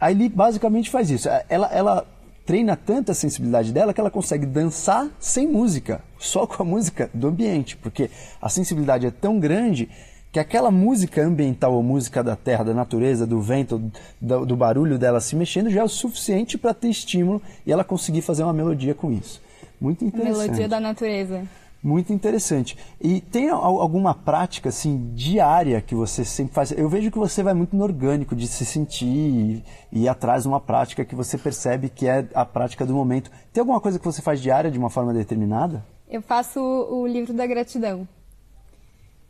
[0.01, 1.29] A Eli basicamente faz isso.
[1.49, 2.07] Ela, ela
[2.45, 7.11] treina tanta a sensibilidade dela que ela consegue dançar sem música, só com a música
[7.13, 9.89] do ambiente, porque a sensibilidade é tão grande
[10.33, 13.79] que aquela música ambiental ou música da terra, da natureza, do vento,
[14.21, 17.85] do, do barulho dela se mexendo já é o suficiente para ter estímulo e ela
[17.85, 19.43] conseguir fazer uma melodia com isso.
[19.81, 20.41] Muito a interessante.
[20.43, 21.43] melodia da natureza.
[21.85, 22.79] Muito interessante.
[23.01, 26.71] E tem al- alguma prática assim diária que você sempre faz?
[26.71, 30.45] Eu vejo que você vai muito no orgânico de se sentir e e ir atrás
[30.45, 33.31] de uma prática que você percebe que é a prática do momento.
[33.53, 35.85] Tem alguma coisa que você faz diária de uma forma determinada?
[36.09, 38.07] Eu faço o livro da gratidão.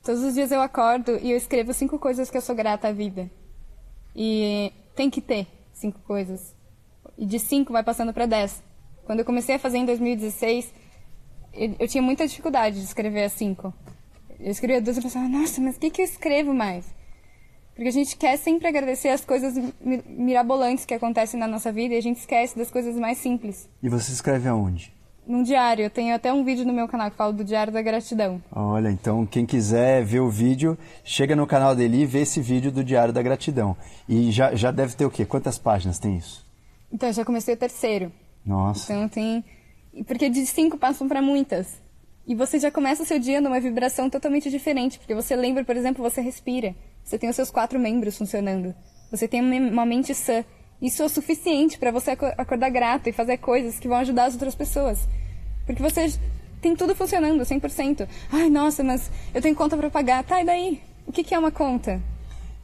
[0.02, 2.92] Todos os dias eu acordo e eu escrevo cinco coisas que eu sou grata à
[2.92, 3.30] vida.
[4.16, 6.54] E tem que ter cinco coisas.
[7.16, 8.62] E de cinco vai passando para dez.
[9.04, 10.72] Quando eu comecei a fazer em 2016,
[11.52, 13.72] eu, eu tinha muita dificuldade de escrever as cinco.
[14.40, 16.84] Eu escrevia duas e pensava, nossa, mas o que, que eu escrevo mais?
[17.74, 19.54] Porque a gente quer sempre agradecer as coisas
[20.06, 23.68] mirabolantes que acontecem na nossa vida e a gente esquece das coisas mais simples.
[23.80, 24.92] E você escreve aonde?
[25.26, 25.84] Num diário.
[25.84, 28.42] Eu tenho até um vídeo no meu canal que fala do Diário da Gratidão.
[28.50, 32.72] Olha, então quem quiser ver o vídeo, chega no canal dele e vê esse vídeo
[32.72, 33.76] do Diário da Gratidão.
[34.08, 35.24] E já, já deve ter o quê?
[35.24, 36.44] Quantas páginas tem isso?
[36.92, 38.12] Então, já comecei o terceiro.
[38.44, 38.92] Nossa.
[38.92, 39.44] Então tem.
[40.06, 41.80] Porque de cinco passam para muitas.
[42.26, 45.76] E você já começa o seu dia numa vibração totalmente diferente, porque você lembra, por
[45.76, 46.74] exemplo, você respira.
[47.02, 48.74] Você tem os seus quatro membros funcionando.
[49.10, 50.44] Você tem uma mente sã.
[50.82, 54.32] Isso é o suficiente para você acordar grato e fazer coisas que vão ajudar as
[54.34, 54.98] outras pessoas.
[55.64, 56.12] Porque você
[56.60, 58.08] tem tudo funcionando 100%.
[58.32, 60.24] Ai, nossa, mas eu tenho conta para pagar.
[60.24, 60.82] Tá, e daí?
[61.06, 62.00] O que, que é uma conta?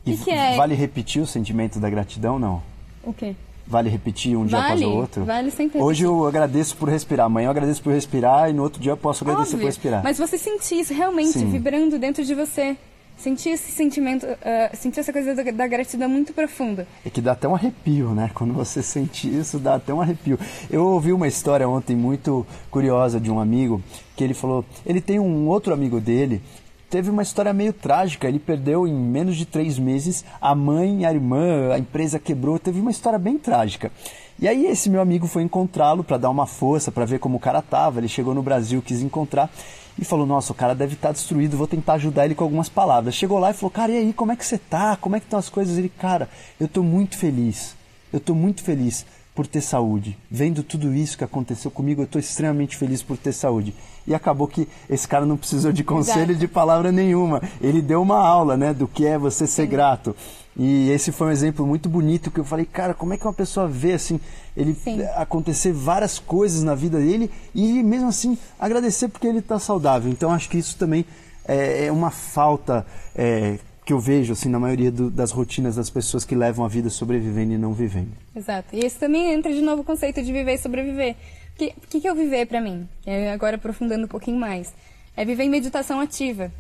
[0.04, 0.57] O que, que é?
[0.57, 2.61] Vale repetir o sentimento da gratidão, não?
[3.04, 3.37] O quê?
[3.64, 5.24] Vale repetir um dia vale, após o outro?
[5.24, 5.81] Vale sempre.
[5.81, 8.96] Hoje eu agradeço por respirar, amanhã eu agradeço por respirar e no outro dia eu
[8.96, 10.02] posso agradecer Óbvio, por respirar.
[10.02, 11.50] Mas você sentir isso realmente Sim.
[11.50, 12.76] vibrando dentro de você.
[13.18, 16.87] Sentir esse sentimento, uh, sentir essa coisa da, da, gratidão muito profunda.
[17.04, 18.31] É que dá até um arrepio, né?
[18.33, 20.38] Quando você sente isso, dá até um arrepio.
[20.70, 23.83] Eu ouvi uma história ontem muito curiosa de um amigo
[24.16, 26.40] que ele falou: ele tem um outro amigo dele
[26.88, 28.28] teve uma história meio trágica.
[28.28, 32.59] Ele perdeu em menos de três meses a mãe, a irmã, a empresa quebrou.
[32.59, 33.92] Teve uma história bem trágica.
[34.40, 37.40] E aí esse meu amigo foi encontrá-lo para dar uma força, para ver como o
[37.40, 38.00] cara tava.
[38.00, 39.50] Ele chegou no Brasil, quis encontrar
[39.98, 42.68] e falou: "Nossa, o cara deve estar tá destruído, vou tentar ajudar ele com algumas
[42.68, 43.14] palavras".
[43.14, 44.96] Chegou lá e falou: "Cara, e aí, como é que você tá?
[44.96, 45.76] Como é que estão as coisas?".
[45.76, 47.76] Ele: "Cara, eu estou muito feliz.
[48.12, 49.04] Eu estou muito feliz
[49.38, 50.18] por ter saúde.
[50.29, 53.72] Vendo tudo isso que aconteceu comigo, eu estou extremamente feliz por ter saúde.
[54.05, 56.40] E acabou que esse cara não precisou de conselho Exato.
[56.40, 57.40] de palavra nenhuma.
[57.61, 59.68] Ele deu uma aula, né, do que é você ser Sim.
[59.68, 60.16] grato.
[60.57, 63.33] E esse foi um exemplo muito bonito que eu falei, cara, como é que uma
[63.33, 64.18] pessoa vê assim,
[64.57, 65.05] ele Sim.
[65.14, 70.11] acontecer várias coisas na vida dele e mesmo assim agradecer porque ele está saudável.
[70.11, 71.05] Então acho que isso também
[71.46, 75.88] é, é uma falta é, que eu vejo assim na maioria do, das rotinas das
[75.88, 78.12] pessoas que levam a vida sobrevivendo e não vivendo.
[78.37, 78.77] Exato.
[78.77, 81.16] E esse também entra de novo o conceito de viver e sobreviver.
[81.55, 82.87] O que, que, que é o viver para mim?
[83.07, 84.74] É agora aprofundando um pouquinho mais.
[85.16, 86.53] É viver em meditação ativa.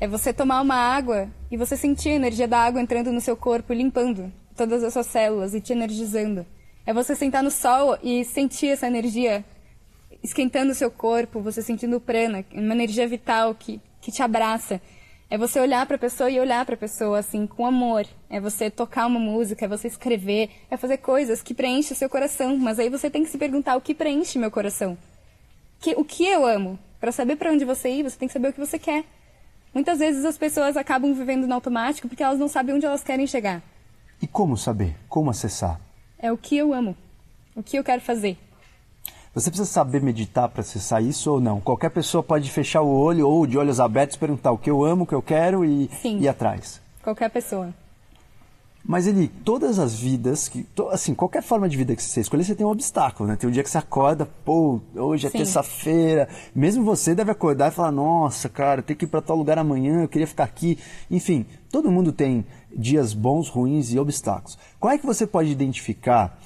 [0.00, 3.36] É você tomar uma água e você sentir a energia da água entrando no seu
[3.36, 6.44] corpo, limpando todas as suas células e te energizando.
[6.84, 9.44] É você sentar no sol e sentir essa energia
[10.24, 14.80] esquentando o seu corpo, você sentindo o prana, uma energia vital que, que te abraça.
[15.30, 18.06] É você olhar para a pessoa e olhar para a pessoa assim com amor.
[18.30, 22.08] É você tocar uma música, é você escrever, é fazer coisas que preenchem o seu
[22.08, 22.56] coração.
[22.56, 24.96] Mas aí você tem que se perguntar o que preenche meu coração.
[25.80, 26.78] Que, o que eu amo?
[26.98, 29.04] Para saber para onde você ir, você tem que saber o que você quer.
[29.74, 33.26] Muitas vezes as pessoas acabam vivendo no automático porque elas não sabem onde elas querem
[33.26, 33.62] chegar.
[34.22, 34.96] E como saber?
[35.10, 35.78] Como acessar?
[36.18, 36.96] É o que eu amo.
[37.54, 38.38] O que eu quero fazer.
[39.40, 41.60] Você precisa saber meditar para acessar isso ou não?
[41.60, 45.04] Qualquer pessoa pode fechar o olho ou de olhos abertos perguntar o que eu amo,
[45.04, 46.18] o que eu quero e Sim.
[46.18, 46.80] ir atrás.
[47.04, 47.72] Qualquer pessoa.
[48.84, 52.54] Mas ele, todas as vidas, que, assim, qualquer forma de vida que você escolher, você
[52.54, 53.36] tem um obstáculo, né?
[53.36, 56.28] Tem um dia que você acorda, pô, hoje é terça-feira.
[56.54, 60.02] Mesmo você deve acordar e falar, nossa, cara, tem que ir para tal lugar amanhã,
[60.02, 60.78] eu queria ficar aqui.
[61.10, 64.58] Enfim, todo mundo tem dias bons, ruins e obstáculos.
[64.80, 66.38] Qual é que você pode identificar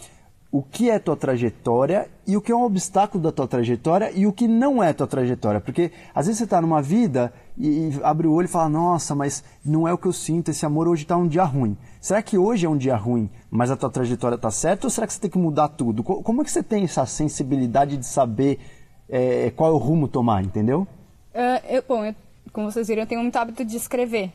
[0.52, 4.26] o que é tua trajetória e o que é um obstáculo da tua trajetória e
[4.26, 5.62] o que não é tua trajetória.
[5.62, 9.14] Porque às vezes você está numa vida e, e, abre o olho e fala: Nossa,
[9.14, 11.74] mas não é o que eu sinto, esse amor hoje está um dia ruim.
[12.02, 14.86] Será que hoje é um dia ruim, mas a tua trajetória está certa?
[14.86, 16.04] Ou será que você tem que mudar tudo?
[16.04, 18.60] Como é que você tem essa sensibilidade de saber
[19.08, 20.86] é, qual é o rumo tomar, entendeu?
[21.34, 22.14] Uh, eu, bom, eu,
[22.52, 24.30] como vocês viram, eu tenho muito hábito de escrever.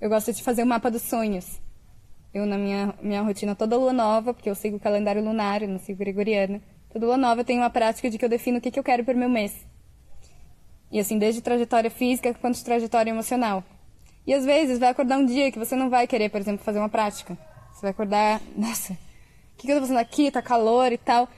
[0.00, 1.60] Eu gosto de fazer o um mapa dos sonhos.
[2.34, 5.68] Eu, na minha, minha rotina, toda lua nova, porque eu sigo o calendário lunar, eu
[5.68, 8.60] não sigo gregoriano, toda lua nova eu tenho uma prática de que eu defino o
[8.60, 9.66] que, que eu quero para o meu mês.
[10.90, 13.64] E assim, desde trajetória física quanto trajetória emocional.
[14.26, 16.78] E às vezes vai acordar um dia que você não vai querer, por exemplo, fazer
[16.78, 17.36] uma prática.
[17.72, 18.96] Você vai acordar, nossa, o
[19.56, 20.30] que, que eu tô fazendo aqui?
[20.30, 21.28] Tá calor e tal.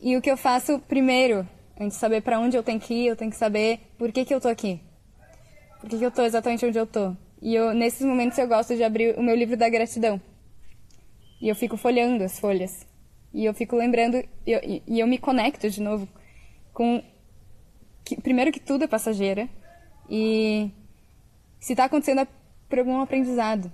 [0.00, 1.46] E o que eu faço primeiro,
[1.78, 4.24] antes de saber para onde eu tenho que ir, eu tenho que saber por que,
[4.24, 4.80] que eu tô aqui.
[5.80, 7.14] Por que, que eu tô exatamente onde eu tô.
[7.42, 10.20] E eu, nesses momentos eu gosto de abrir o meu livro da gratidão.
[11.40, 12.86] E eu fico folhando as folhas.
[13.32, 16.08] E eu fico lembrando, e eu, e eu me conecto de novo
[16.72, 17.02] com.
[18.04, 19.48] Que, primeiro que tudo é passageira.
[20.08, 20.70] E
[21.60, 22.28] se está acontecendo é
[22.68, 23.70] por algum aprendizado.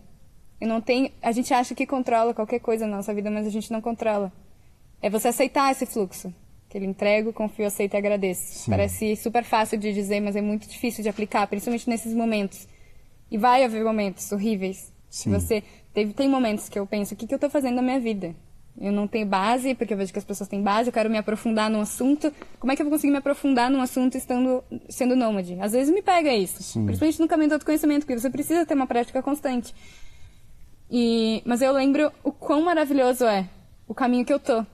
[0.61, 3.51] Eu não tenho, a gente acha que controla qualquer coisa na nossa vida, mas a
[3.51, 4.33] gente não controla.
[5.01, 6.33] É você aceitar esse fluxo.
[6.69, 8.65] Que ele entrego, confio, aceito e agradeço.
[8.65, 8.71] Sim.
[8.71, 12.67] Parece super fácil de dizer, mas é muito difícil de aplicar, principalmente nesses momentos.
[13.31, 14.93] E vai haver momentos horríveis.
[15.09, 15.31] Sim.
[15.31, 15.63] Você
[15.97, 18.37] Teve, tem momentos que eu penso, o que, que eu estou fazendo na minha vida?
[18.79, 21.17] Eu não tenho base, porque eu vejo que as pessoas têm base, eu quero me
[21.17, 22.31] aprofundar num assunto.
[22.61, 25.59] Como é que eu vou conseguir me aprofundar num assunto estando sendo nômade?
[25.59, 26.85] Às vezes me pega isso, Sim.
[26.85, 29.75] principalmente no caminho do autoconhecimento, porque você precisa ter uma prática constante.
[30.91, 33.49] E, mas eu lembro o quão maravilhoso é
[33.89, 34.67] o caminho que eu tô.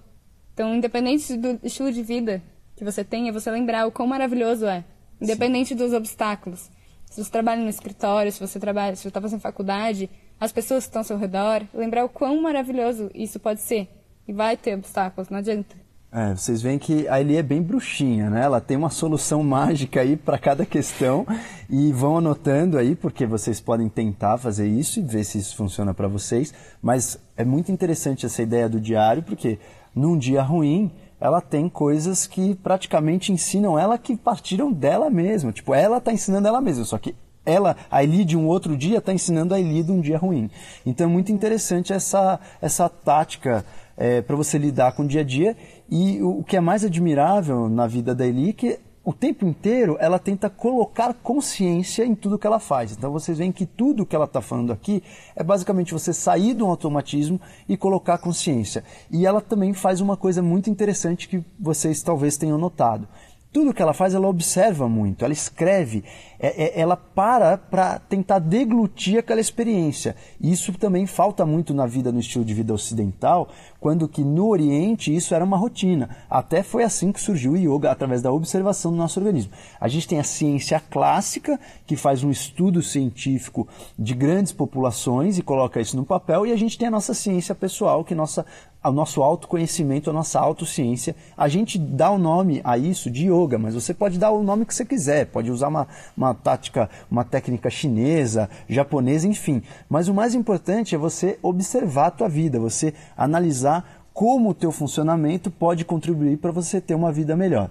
[0.52, 2.42] Então, independente do estilo de vida
[2.74, 4.82] que você tenha, você lembrar o quão maravilhoso é.
[5.20, 5.76] Independente Sim.
[5.76, 6.68] dos obstáculos.
[7.08, 10.10] Se você trabalha no escritório, se você trabalha, se você está fazendo faculdade,
[10.42, 13.88] as pessoas que estão ao seu redor, lembrar o quão maravilhoso isso pode ser.
[14.26, 15.76] E vai ter obstáculos, não adianta.
[16.10, 18.42] É, vocês veem que a Eli é bem bruxinha, né?
[18.42, 21.24] Ela tem uma solução mágica aí para cada questão
[21.70, 25.94] e vão anotando aí, porque vocês podem tentar fazer isso e ver se isso funciona
[25.94, 26.52] para vocês.
[26.82, 29.60] Mas é muito interessante essa ideia do diário, porque
[29.94, 30.90] num dia ruim,
[31.20, 35.52] ela tem coisas que praticamente ensinam ela que partiram dela mesma.
[35.52, 37.14] Tipo, ela está ensinando ela mesma, só que
[37.44, 40.50] ela, a Eli de um outro dia, está ensinando a Eli de um dia ruim.
[40.86, 43.64] Então é muito interessante essa, essa tática
[43.96, 45.56] é, para você lidar com o dia a dia.
[45.90, 49.44] E o, o que é mais admirável na vida da Eli é que o tempo
[49.44, 52.92] inteiro ela tenta colocar consciência em tudo que ela faz.
[52.92, 55.02] Então vocês veem que tudo que ela está falando aqui
[55.34, 58.84] é basicamente você sair do automatismo e colocar consciência.
[59.10, 63.08] E ela também faz uma coisa muito interessante que vocês talvez tenham notado.
[63.52, 66.02] Tudo que ela faz, ela observa muito, ela escreve,
[66.40, 70.16] é, é, ela para para tentar deglutir aquela experiência.
[70.40, 73.50] Isso também falta muito na vida, no estilo de vida ocidental,
[73.82, 76.08] quando que no Oriente isso era uma rotina.
[76.30, 79.50] Até foi assim que surgiu o yoga, através da observação do nosso organismo.
[79.80, 83.66] A gente tem a ciência clássica, que faz um estudo científico
[83.98, 87.56] de grandes populações e coloca isso no papel, e a gente tem a nossa ciência
[87.56, 88.46] pessoal, que nossa
[88.90, 91.14] o nosso autoconhecimento, a nossa autociência.
[91.36, 94.66] A gente dá o nome a isso de yoga, mas você pode dar o nome
[94.66, 99.62] que você quiser, pode usar uma, uma tática, uma técnica chinesa, japonesa, enfim.
[99.88, 103.71] Mas o mais importante é você observar a tua vida, você analisar
[104.12, 107.70] como o teu funcionamento pode contribuir para você ter uma vida melhor.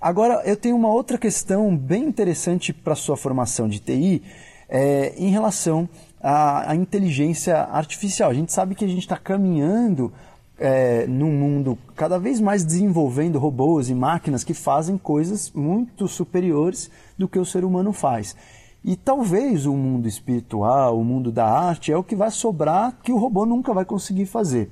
[0.00, 4.22] Agora, eu tenho uma outra questão bem interessante para a sua formação de TI,
[4.68, 5.88] é, em relação
[6.20, 8.30] à, à inteligência artificial.
[8.30, 10.12] A gente sabe que a gente está caminhando
[10.58, 16.90] é, num mundo cada vez mais desenvolvendo robôs e máquinas que fazem coisas muito superiores
[17.16, 18.36] do que o ser humano faz.
[18.84, 23.12] E talvez o mundo espiritual, o mundo da arte, é o que vai sobrar que
[23.12, 24.70] o robô nunca vai conseguir fazer.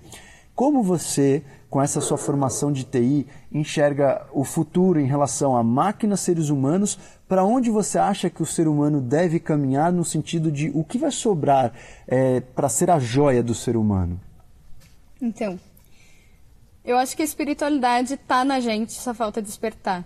[0.54, 6.20] Como você, com essa sua formação de TI, enxerga o futuro em relação a máquinas,
[6.20, 6.96] seres humanos?
[7.26, 10.96] Para onde você acha que o ser humano deve caminhar no sentido de o que
[10.96, 11.72] vai sobrar
[12.06, 14.20] é, para ser a joia do ser humano?
[15.20, 15.58] Então,
[16.84, 20.04] eu acho que a espiritualidade está na gente, só falta despertar.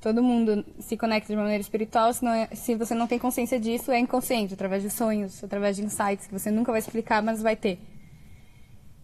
[0.00, 3.92] Todo mundo se conecta de maneira espiritual, se, é, se você não tem consciência disso,
[3.92, 7.54] é inconsciente, através de sonhos, através de insights que você nunca vai explicar, mas vai
[7.54, 7.78] ter.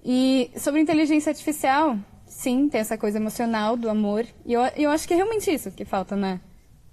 [0.05, 1.97] E sobre inteligência artificial,
[2.27, 4.27] sim, tem essa coisa emocional do amor.
[4.45, 6.41] E eu, eu acho que é realmente isso que falta na,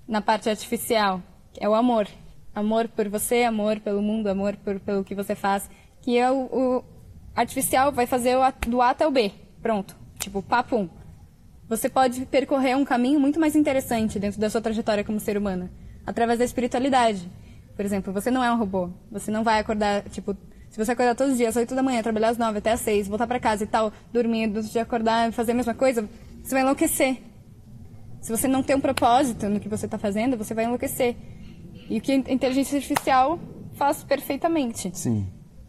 [0.07, 1.22] na parte artificial,
[1.60, 2.07] é o amor.
[2.53, 5.70] Amor por você, amor pelo mundo, amor por, pelo que você faz.
[6.01, 6.84] Que é o, o
[7.36, 9.32] artificial vai fazer o, do A até o B.
[9.62, 9.95] Pronto.
[10.20, 10.89] Tipo, papum.
[11.68, 15.70] Você pode percorrer um caminho muito mais interessante dentro da sua trajetória como ser humano,
[16.05, 17.30] através da espiritualidade.
[17.76, 18.89] Por exemplo, você não é um robô.
[19.12, 20.36] Você não vai acordar, tipo,
[20.70, 22.80] se você acordar todos os dias, às 8 da manhã, trabalhar às 9 até às
[22.82, 26.07] 6, voltar para casa e tal, dormir, de acordar e fazer a mesma coisa,
[26.43, 27.17] você vai enlouquecer.
[28.22, 31.15] Se você não tem um propósito no que você está fazendo, você vai enlouquecer.
[31.89, 33.39] E o que a inteligência artificial
[33.74, 34.91] faz perfeitamente.
[34.93, 35.28] Sim.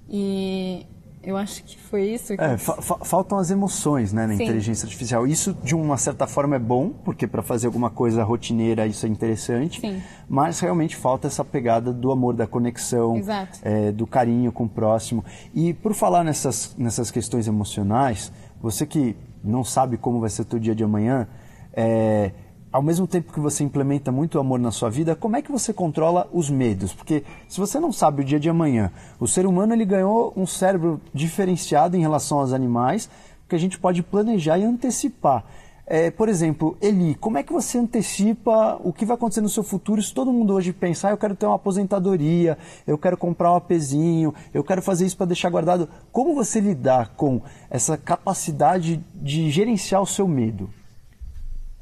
[0.08, 0.84] E
[1.22, 2.34] eu acho que foi isso.
[2.34, 2.42] Que...
[2.42, 4.44] É, fa faltam as emoções né, na Sim.
[4.44, 5.26] inteligência artificial.
[5.26, 9.08] Isso, de uma certa forma, é bom, porque para fazer alguma coisa rotineira isso é
[9.08, 9.80] interessante.
[9.80, 10.02] Sim.
[10.28, 13.20] Mas realmente falta essa pegada do amor, da conexão,
[13.62, 15.24] é, do carinho com o próximo.
[15.54, 19.14] E por falar nessas, nessas questões emocionais, você que
[19.44, 21.28] não sabe como vai ser o teu dia de amanhã,
[21.72, 22.32] é,
[22.72, 25.72] ao mesmo tempo que você implementa muito amor na sua vida, como é que você
[25.72, 26.92] controla os medos?
[26.92, 30.46] Porque se você não sabe o dia de amanhã, o ser humano ele ganhou um
[30.46, 33.10] cérebro diferenciado em relação aos animais,
[33.48, 35.44] que a gente pode planejar e antecipar.
[35.84, 39.64] É, por exemplo, Eli, como é que você antecipa o que vai acontecer no seu
[39.64, 42.56] futuro se todo mundo hoje pensar, ah, eu quero ter uma aposentadoria,
[42.86, 45.88] eu quero comprar um apezinho, eu quero fazer isso para deixar guardado?
[46.12, 50.70] Como você lidar com essa capacidade de gerenciar o seu medo?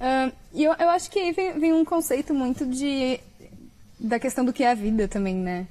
[0.01, 0.33] Uh,
[0.65, 3.21] eu, eu acho que aí vem, vem um conceito muito de
[3.99, 5.67] da questão do que é a vida também, né?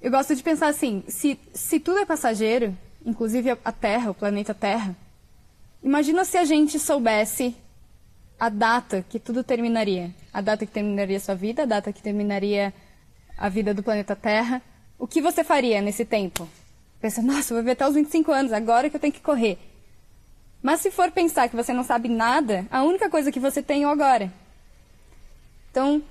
[0.00, 4.52] Eu gosto de pensar assim, se, se tudo é passageiro, inclusive a Terra, o planeta
[4.52, 4.94] Terra,
[5.82, 7.56] imagina se a gente soubesse
[8.38, 10.14] a data que tudo terminaria.
[10.32, 12.72] A data que terminaria sua vida, a data que terminaria
[13.36, 14.60] a vida do planeta Terra.
[14.98, 16.48] O que você faria nesse tempo?
[17.00, 19.58] Pensa, nossa, vou viver até os 25 anos, agora que eu tenho que correr.
[20.66, 23.84] Mas se for pensar que você não sabe nada, a única coisa que você tem
[23.84, 24.32] é o agora.
[25.70, 26.02] Então,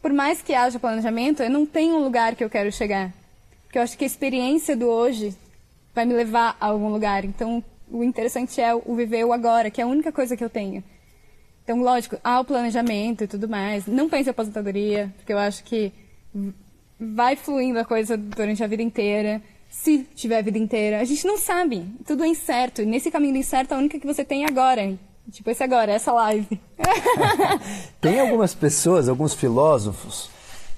[0.00, 3.12] por mais que haja planejamento, eu não tenho um lugar que eu quero chegar.
[3.64, 5.36] Porque eu acho que a experiência do hoje
[5.94, 7.22] vai me levar a algum lugar.
[7.22, 10.48] Então, o interessante é o viver o agora, que é a única coisa que eu
[10.48, 10.82] tenho.
[11.62, 13.86] Então, lógico, há o planejamento e tudo mais.
[13.86, 15.92] Não pense em aposentadoria, porque eu acho que
[16.98, 19.42] vai fluindo a coisa durante a vida inteira.
[19.68, 21.86] Se tiver a vida inteira, a gente não sabe.
[22.06, 22.82] Tudo é incerto.
[22.82, 24.98] E nesse caminho incerto, a única que você tem é agora.
[25.30, 26.60] Tipo, esse agora, essa live.
[28.00, 30.30] tem algumas pessoas, alguns filósofos,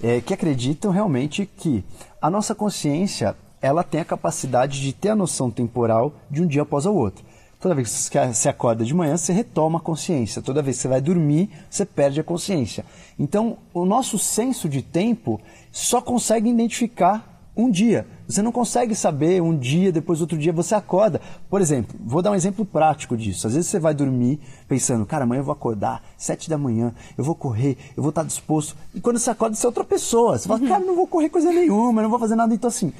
[0.03, 1.83] é, que acreditam realmente que
[2.21, 6.63] a nossa consciência ela tem a capacidade de ter a noção temporal de um dia
[6.63, 7.23] após o outro.
[7.61, 10.41] Toda vez que você acorda de manhã, você retoma a consciência.
[10.41, 12.83] Toda vez que você vai dormir, você perde a consciência.
[13.19, 15.39] Então, o nosso senso de tempo
[15.71, 18.05] só consegue identificar um dia.
[18.27, 21.19] Você não consegue saber um dia, depois outro dia você acorda.
[21.49, 23.47] Por exemplo, vou dar um exemplo prático disso.
[23.47, 27.23] Às vezes você vai dormir pensando, cara, amanhã eu vou acordar, sete da manhã, eu
[27.23, 28.75] vou correr, eu vou estar disposto.
[28.95, 30.37] E quando você acorda, você é outra pessoa.
[30.37, 30.67] Você fala, uhum.
[30.67, 32.53] cara, não vou correr coisa nenhuma, não vou fazer nada.
[32.53, 32.93] Então, assim,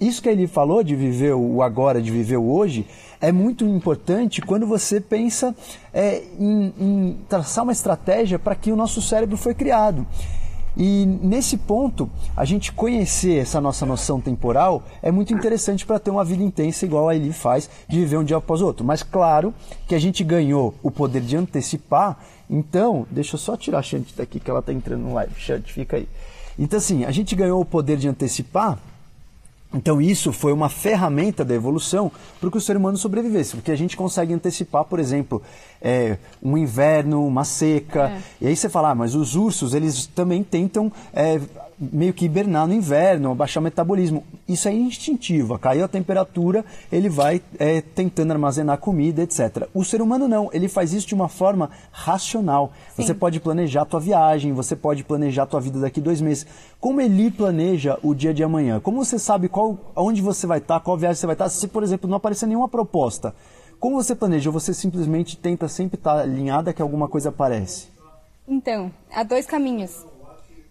[0.00, 2.86] isso que ele falou de viver o agora, de viver o hoje,
[3.20, 5.54] é muito importante quando você pensa
[5.92, 10.06] é, em, em traçar uma estratégia para que o nosso cérebro foi criado.
[10.78, 16.10] E nesse ponto, a gente conhecer essa nossa noção temporal é muito interessante para ter
[16.12, 18.86] uma vida intensa, igual a Eli faz, de viver um dia após o outro.
[18.86, 19.52] Mas claro
[19.88, 22.16] que a gente ganhou o poder de antecipar,
[22.48, 25.34] então, deixa eu só tirar a Chante daqui que ela está entrando no live.
[25.36, 26.08] Chante, fica aí.
[26.56, 28.78] Então, assim, a gente ganhou o poder de antecipar
[29.72, 32.10] então isso foi uma ferramenta da evolução
[32.40, 35.42] para que o ser humano sobrevivesse, porque a gente consegue antecipar, por exemplo,
[35.80, 38.22] é, um inverno, uma seca, é.
[38.40, 41.38] e aí você fala, ah, mas os ursos eles também tentam é,
[41.80, 44.24] meio que hibernar no inverno, baixar o metabolismo.
[44.48, 45.58] Isso é instintivo.
[45.58, 49.68] Caiu a temperatura, ele vai é, tentando armazenar comida, etc.
[49.72, 52.72] O ser humano não, ele faz isso de uma forma racional.
[52.94, 53.02] Sim.
[53.02, 56.46] Você pode planejar a tua viagem, você pode planejar a tua vida daqui dois meses.
[56.80, 58.80] Como ele planeja o dia de amanhã?
[58.80, 61.82] Como você sabe qual, onde você vai estar, qual viagem você vai estar, se, por
[61.82, 63.34] exemplo, não aparecer nenhuma proposta?
[63.78, 64.50] Como você planeja?
[64.50, 67.86] Você simplesmente tenta sempre estar alinhada que alguma coisa aparece?
[68.46, 70.04] Então, há dois caminhos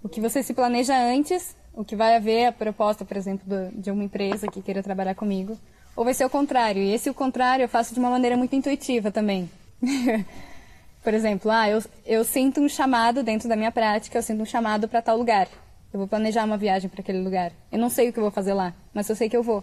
[0.08, 3.82] o que você se planeja antes, o que vai haver a proposta, por exemplo, do,
[3.82, 5.58] de uma empresa que queira trabalhar comigo,
[5.98, 6.82] ou vai ser o contrário.
[6.82, 9.50] E esse o contrário eu faço de uma maneira muito intuitiva também.
[11.04, 14.46] por exemplo, ah, eu, eu sinto um chamado dentro da minha prática, eu sinto um
[14.46, 15.50] chamado para tal lugar.
[15.92, 17.52] Eu vou planejar uma viagem para aquele lugar.
[17.70, 19.62] Eu não sei o que eu vou fazer lá, mas eu sei que eu vou.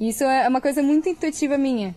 [0.00, 1.94] Isso é uma coisa muito intuitiva minha.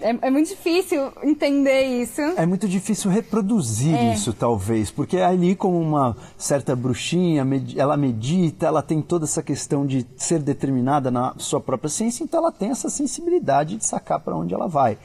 [0.00, 2.20] É, é, muito difícil entender isso.
[2.20, 4.12] É muito difícil reproduzir é.
[4.12, 9.86] isso, talvez, porque ali, como uma certa bruxinha, ela medita, ela tem toda essa questão
[9.86, 14.36] de ser determinada na sua própria ciência, então ela tem essa sensibilidade de sacar para
[14.36, 14.98] onde ela vai.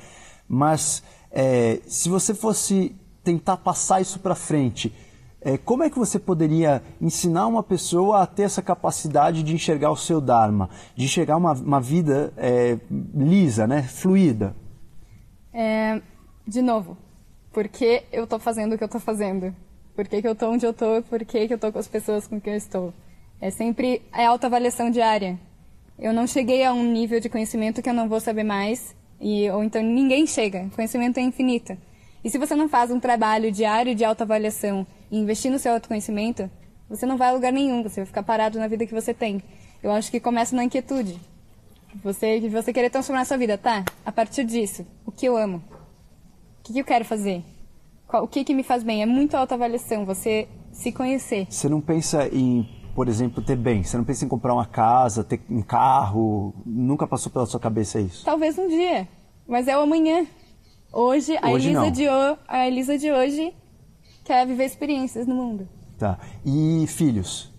[0.48, 4.94] Mas é, se você fosse tentar passar isso para frente,
[5.40, 9.92] é, como é que você poderia ensinar uma pessoa a ter essa capacidade de enxergar
[9.92, 12.78] o seu Dharma, de enxergar uma, uma vida é,
[13.16, 14.56] lisa, né, fluida?
[15.54, 16.02] É,
[16.48, 16.98] de novo,
[17.52, 19.56] por que eu estou fazendo o que eu estou fazendo?
[19.96, 21.04] Por que, que eu estou onde eu estou?
[21.04, 22.94] Por que, que eu estou com as pessoas com quem eu estou?
[23.42, 25.38] É sempre a autoavaliação diária.
[26.00, 29.50] Eu não cheguei a um nível de conhecimento que eu não vou saber mais, e,
[29.52, 30.70] ou então ninguém chega.
[30.76, 31.78] Conhecimento é infinito.
[32.24, 36.50] E se você não faz um trabalho diário de autoavaliação e investir no seu autoconhecimento,
[36.90, 39.42] você não vai a lugar nenhum, você vai ficar parado na vida que você tem.
[39.82, 41.20] Eu acho que começa na inquietude.
[42.04, 43.84] Você, você querer transformar a sua vida, tá?
[44.06, 45.58] A partir disso, o que eu amo?
[46.60, 47.44] O que, que eu quero fazer?
[48.08, 49.02] Qual, o que, que me faz bem?
[49.02, 51.48] É muito autoavaliação, você se conhecer.
[51.50, 53.84] Você não pensa em, por exemplo, ter bem?
[53.84, 56.54] Você não pensa em comprar uma casa, ter um carro?
[56.66, 58.24] Nunca passou pela sua cabeça isso?
[58.24, 59.08] Talvez um dia,
[59.48, 60.26] mas é o amanhã.
[60.94, 63.54] Hoje, a, hoje Elisa, de o, a Elisa de hoje
[64.24, 65.68] quer viver experiências no mundo.
[65.98, 66.20] Tá.
[66.46, 67.51] E filhos?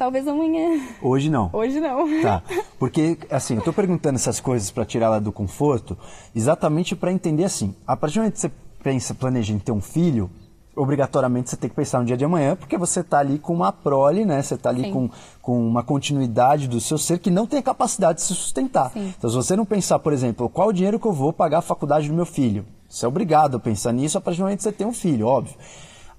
[0.00, 0.80] Talvez amanhã.
[1.02, 1.50] Hoje não.
[1.52, 2.22] Hoje não.
[2.22, 2.42] Tá.
[2.78, 5.94] Porque, assim, eu tô perguntando essas coisas para tirar ela do conforto,
[6.34, 7.74] exatamente para entender assim.
[7.86, 8.50] A partir do momento que você
[8.82, 10.30] pensa, planeja em ter um filho,
[10.74, 13.72] obrigatoriamente você tem que pensar no dia de amanhã, porque você está ali com uma
[13.72, 14.40] prole, né?
[14.40, 15.10] Você está ali com,
[15.42, 18.90] com uma continuidade do seu ser que não tem a capacidade de se sustentar.
[18.92, 19.12] Sim.
[19.18, 21.62] Então, se você não pensar, por exemplo, qual o dinheiro que eu vou pagar a
[21.62, 22.64] faculdade do meu filho?
[22.88, 25.26] Você é obrigado a pensar nisso a partir do momento que você tem um filho,
[25.26, 25.56] óbvio.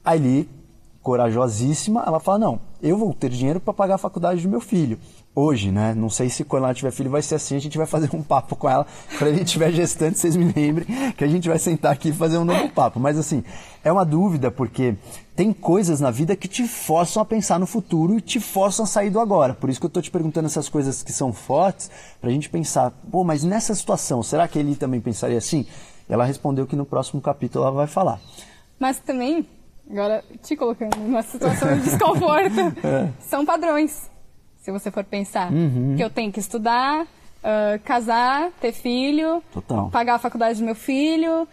[0.06, 0.48] Aí
[1.02, 4.98] corajosíssima, ela fala: Não, eu vou ter dinheiro para pagar a faculdade do meu filho.
[5.34, 5.94] Hoje, né?
[5.94, 8.22] Não sei se quando ela tiver filho vai ser assim, a gente vai fazer um
[8.22, 8.86] papo com ela.
[9.18, 12.38] Quando ele tiver gestante, vocês me lembrem que a gente vai sentar aqui e fazer
[12.38, 13.00] um novo papo.
[13.00, 13.42] Mas assim,
[13.82, 14.94] é uma dúvida porque
[15.34, 18.88] tem coisas na vida que te forçam a pensar no futuro e te forçam a
[18.88, 19.54] sair do agora.
[19.54, 21.90] Por isso que eu estou te perguntando essas coisas que são fortes,
[22.20, 25.66] para a gente pensar, pô, mas nessa situação, será que ele também pensaria assim?
[26.10, 28.20] Ela respondeu que no próximo capítulo ela vai falar.
[28.78, 29.48] Mas também
[29.90, 32.60] Agora, te colocando numa situação de desconforto.
[32.86, 33.10] é.
[33.20, 34.10] São padrões.
[34.62, 35.52] se você for pensar.
[35.52, 35.96] Uhum.
[35.98, 39.90] Que eu tenho que estudar, uh, casar, ter filho, Total.
[39.90, 41.48] pagar a faculdade do meu filho.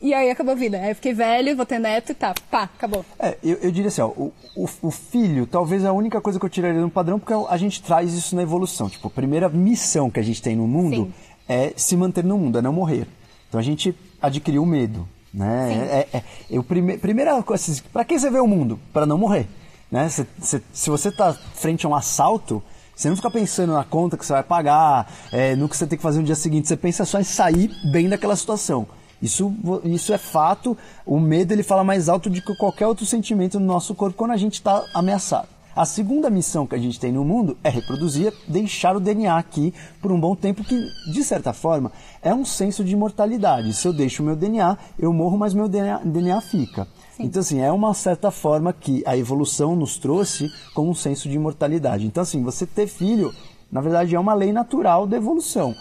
[0.00, 0.78] E aí acabou a vida.
[0.78, 3.04] Aí eu fiquei velho, vou ter neto e tá, pá, acabou.
[3.18, 6.38] É, eu, eu diria assim, ó, o, o, o filho talvez é a única coisa
[6.38, 8.88] que eu tiraria do padrão, porque a gente traz isso na evolução.
[8.90, 11.14] Tipo, a primeira missão que a gente tem no mundo Sim.
[11.48, 13.06] é se manter no mundo, é não morrer.
[13.48, 16.06] Então a gente adquiriu o medo, né?
[16.12, 18.78] É, é, é, o prime, primeira coisa, assim, pra que você vê o mundo?
[18.92, 19.48] Para não morrer,
[19.90, 20.08] né?
[20.08, 22.62] Cê, cê, se você tá frente a um assalto,
[22.94, 25.98] você não fica pensando na conta que você vai pagar, é, no que você tem
[25.98, 28.86] que fazer no dia seguinte, você pensa só em sair bem daquela situação.
[29.20, 29.52] Isso,
[29.84, 30.76] isso é fato.
[31.04, 34.32] O medo ele fala mais alto do que qualquer outro sentimento no nosso corpo quando
[34.32, 35.48] a gente está ameaçado.
[35.76, 39.74] A segunda missão que a gente tem no mundo é reproduzir, deixar o DNA aqui
[40.00, 41.90] por um bom tempo, que, de certa forma,
[42.22, 43.74] é um senso de imortalidade.
[43.74, 46.86] Se eu deixo o meu DNA, eu morro, mas meu DNA, DNA fica.
[47.16, 47.24] Sim.
[47.24, 51.34] Então, assim, é uma certa forma que a evolução nos trouxe como um senso de
[51.34, 52.06] imortalidade.
[52.06, 53.34] Então, assim, você ter filho,
[53.70, 55.74] na verdade, é uma lei natural da evolução.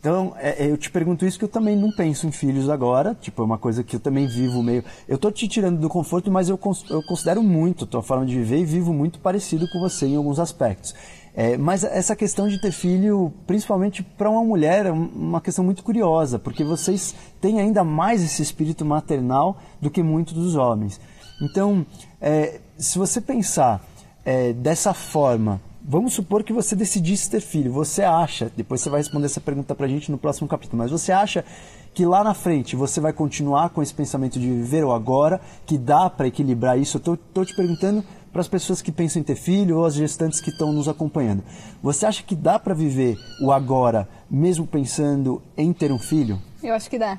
[0.00, 3.14] Então, é, é, eu te pergunto isso que eu também não penso em filhos agora.
[3.20, 4.82] Tipo, é uma coisa que eu também vivo meio.
[5.06, 8.34] Eu tô te tirando do conforto, mas eu, eu considero muito a tua forma de
[8.34, 10.94] viver e vivo muito parecido com você em alguns aspectos.
[11.34, 15.62] É, mas essa questão de ter filho, principalmente para uma mulher, é um- uma questão
[15.64, 20.98] muito curiosa, porque vocês têm ainda mais esse espírito maternal do que muitos dos homens.
[21.42, 21.84] Então,
[22.20, 23.84] é, se você pensar
[24.24, 29.00] é, dessa forma, vamos supor que você decidisse ter filho, você acha, depois você vai
[29.00, 31.44] responder essa pergunta pra gente no próximo capítulo, mas você acha
[31.92, 35.76] que lá na frente você vai continuar com esse pensamento de viver o agora, que
[35.76, 36.98] dá para equilibrar isso?
[36.98, 39.94] Eu tô, tô te perguntando para as pessoas que pensam em ter filho ou as
[39.94, 41.42] gestantes que estão nos acompanhando.
[41.82, 46.40] Você acha que dá para viver o agora mesmo pensando em ter um filho?
[46.62, 47.18] Eu acho que dá.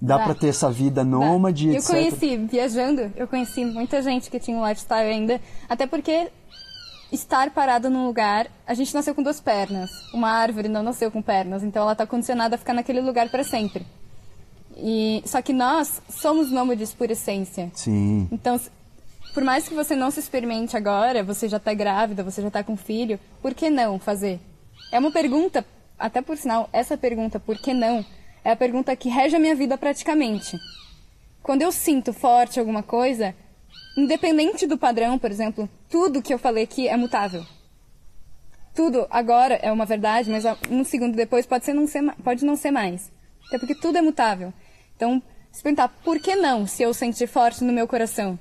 [0.00, 0.24] Dá, Dá.
[0.24, 1.04] para ter essa vida Dá.
[1.04, 1.90] nômade, Eu etc.
[1.90, 5.40] conheci, viajando, eu conheci muita gente que tinha um lifestyle ainda.
[5.68, 6.30] Até porque
[7.14, 9.90] estar parado num lugar, a gente nasceu com duas pernas.
[10.12, 13.44] Uma árvore não nasceu com pernas, então ela está condicionada a ficar naquele lugar para
[13.44, 13.86] sempre.
[14.76, 17.70] E só que nós somos nômades por essência.
[17.74, 18.28] Sim.
[18.30, 18.60] Então,
[19.32, 22.62] por mais que você não se experimente agora, você já está grávida, você já está
[22.62, 24.40] com filho, por que não fazer?
[24.92, 25.64] É uma pergunta,
[25.98, 28.04] até por sinal, essa pergunta, por que não,
[28.44, 30.58] é a pergunta que rege a minha vida praticamente.
[31.42, 33.34] Quando eu sinto forte alguma coisa,
[33.96, 37.44] independente do padrão, por exemplo, tudo que eu falei aqui é mutável.
[38.74, 42.56] Tudo agora é uma verdade, mas um segundo depois pode, ser não ser, pode não
[42.56, 43.10] ser mais.
[43.46, 44.52] Até porque tudo é mutável.
[44.96, 45.22] Então,
[45.52, 48.38] se perguntar, por que não se eu sentir forte no meu coração?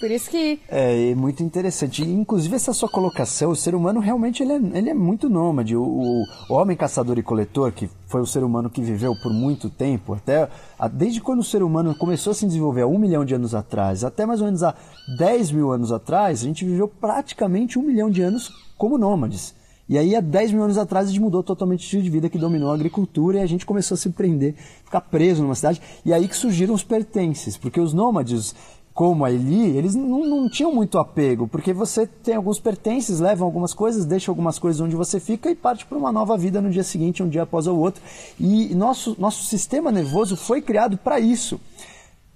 [0.00, 2.02] Por isso que É, é muito interessante.
[2.02, 5.76] Inclusive, essa sua colocação, o ser humano realmente ele é, ele é muito nômade.
[5.76, 9.30] O, o- o homem caçador e coletor, que foi o ser humano que viveu por
[9.30, 10.48] muito tempo, até
[10.78, 13.54] a- desde quando o ser humano começou a se desenvolver há um milhão de anos
[13.54, 14.74] atrás, até mais ou menos há
[15.18, 19.54] 10 mil anos atrás, a gente viveu praticamente um milhão de anos como nômades.
[19.86, 22.28] E aí, há 10 mil anos atrás, a gente mudou totalmente o estilo de vida
[22.30, 25.82] que dominou a agricultura e a gente começou a se prender, ficar preso numa cidade.
[26.06, 28.54] E aí que surgiram os pertences, porque os nômades,
[29.00, 33.46] como a Eli, eles não, não tinham muito apego, porque você tem alguns pertences, levam
[33.46, 36.68] algumas coisas, deixa algumas coisas onde você fica e parte para uma nova vida no
[36.68, 38.02] dia seguinte, um dia após o outro.
[38.38, 41.58] E nosso, nosso sistema nervoso foi criado para isso.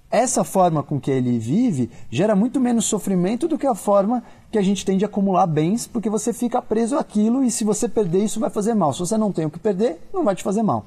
[0.09, 4.57] Essa forma com que ele vive gera muito menos sofrimento do que a forma que
[4.57, 8.23] a gente tem de acumular bens, porque você fica preso àquilo e se você perder
[8.23, 8.91] isso vai fazer mal.
[8.91, 10.83] Se você não tem o que perder, não vai te fazer mal.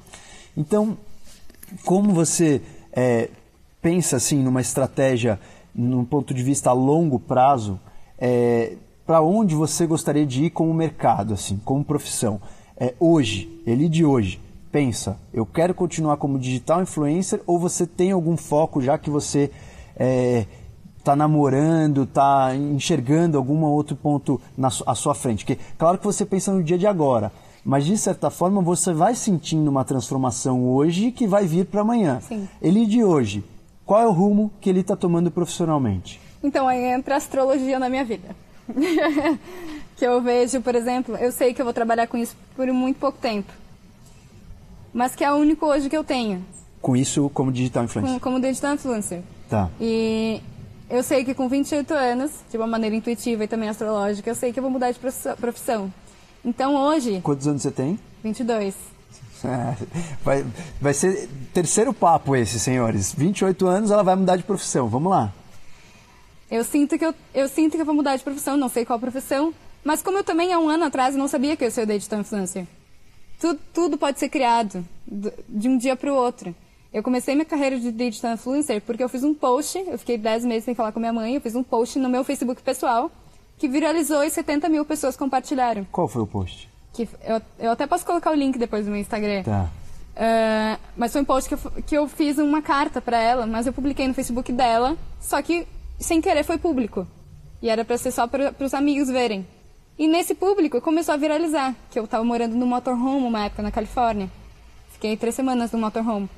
[0.56, 0.98] Então,
[1.84, 2.60] como você
[2.92, 3.30] é,
[3.80, 5.38] pensa assim numa estratégia,
[5.86, 7.78] num ponto de vista a longo prazo,
[9.06, 12.40] para onde você gostaria de ir como mercado, assim, como profissão?
[12.76, 18.10] É, hoje, ele de hoje, pensa, eu quero continuar como digital influencer ou você tem
[18.10, 19.50] algum foco já que você
[20.98, 25.44] está namorando, está enxergando algum outro ponto na à sua frente?
[25.44, 27.32] Porque, claro que você pensa no dia de agora,
[27.64, 32.20] mas de certa forma você vai sentindo uma transformação hoje que vai vir para amanhã.
[32.20, 32.48] Sim.
[32.60, 33.42] Ele de hoje,
[33.88, 36.20] qual é o rumo que ele está tomando profissionalmente?
[36.42, 38.36] Então aí entra a astrologia na minha vida.
[39.96, 42.98] que eu vejo, por exemplo, eu sei que eu vou trabalhar com isso por muito
[42.98, 43.50] pouco tempo.
[44.92, 46.44] Mas que é o único hoje que eu tenho,
[46.82, 48.12] Com isso, como digital influencer.
[48.14, 49.22] com, como digital influencer.
[49.48, 49.70] Tá.
[49.80, 50.42] E
[50.90, 54.52] eu sei que com 28 anos, de uma maneira intuitiva e também astrológica, eu sei
[54.52, 55.92] que eu vou mudar de profissão- profissão.
[56.44, 57.98] Então hoje, Quantos anos você tem?
[58.22, 58.74] 22.
[59.44, 59.76] É,
[60.24, 60.44] Vai,
[60.80, 63.12] vai ser terceiro papo esse, senhores.
[63.12, 64.88] 28 anos, ela vai mudar de profissão.
[64.88, 65.32] Vamos lá.
[66.50, 68.98] Eu sinto que eu, eu sinto que eu vou mudar de profissão, não sei qual
[68.98, 69.52] profissão,
[69.84, 72.66] mas como eu também há um ano atrás não sabia que eu ser digital influencer.
[73.38, 76.54] Tudo, tudo pode ser criado do- de um dia para o outro.
[76.92, 80.44] Eu comecei minha carreira de digital influencer porque eu fiz um post, eu fiquei 10
[80.46, 83.10] meses sem falar com minha mãe, eu fiz um post no meu Facebook pessoal,
[83.58, 85.86] que viralizou e 70 mil pessoas compartilharam.
[85.92, 86.68] Qual foi o post?
[87.06, 89.44] Que eu, eu até posso colocar o link depois no meu Instagram.
[89.44, 89.68] Tá.
[90.16, 93.68] Uh, mas foi um post que eu, que eu fiz uma carta para ela, mas
[93.68, 95.64] eu publiquei no Facebook dela, só que
[96.00, 97.06] sem querer foi público.
[97.62, 99.46] E era para ser só para os amigos verem.
[99.96, 103.70] E nesse público começou a viralizar, que eu estava morando no motorhome uma época na
[103.70, 104.28] Califórnia.
[104.92, 106.28] Fiquei três semanas no motorhome.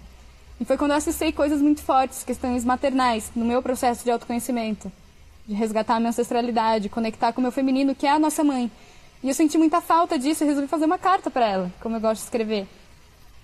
[0.61, 4.93] E foi quando eu acessei coisas muito fortes, questões maternais, no meu processo de autoconhecimento.
[5.47, 8.71] De resgatar a minha ancestralidade, conectar com o meu feminino, que é a nossa mãe.
[9.23, 12.01] E eu senti muita falta disso e resolvi fazer uma carta para ela, como eu
[12.01, 12.67] gosto de escrever.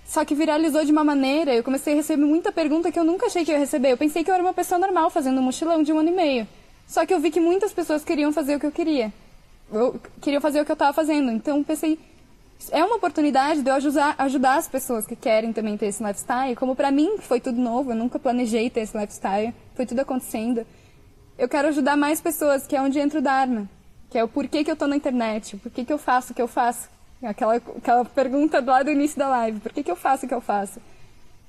[0.07, 3.27] Só que viralizou de uma maneira, eu comecei a receber muita pergunta que eu nunca
[3.27, 3.93] achei que ia receber.
[3.93, 6.13] Eu pensei que eu era uma pessoa normal fazendo um mochilão de um ano e
[6.13, 6.49] meio.
[6.87, 9.13] Só que eu vi que muitas pessoas queriam fazer o que eu queria.
[9.71, 11.33] Eu queriam fazer o que eu estava fazendo.
[11.33, 11.99] Então pensei,
[12.71, 16.55] é uma oportunidade de eu ajudar, ajudar as pessoas que querem também ter esse lifestyle.
[16.55, 20.65] Como para mim foi tudo novo, eu nunca planejei ter esse lifestyle, foi tudo acontecendo.
[21.37, 23.69] Eu quero ajudar mais pessoas, que é onde entra o Dharma,
[24.11, 26.43] que é o porquê que eu tô na internet, porquê que eu faço o que
[26.43, 26.89] eu faço.
[27.23, 30.35] Aquela, aquela pergunta lá do início da live, por que, que eu faço o que
[30.35, 30.81] eu faço?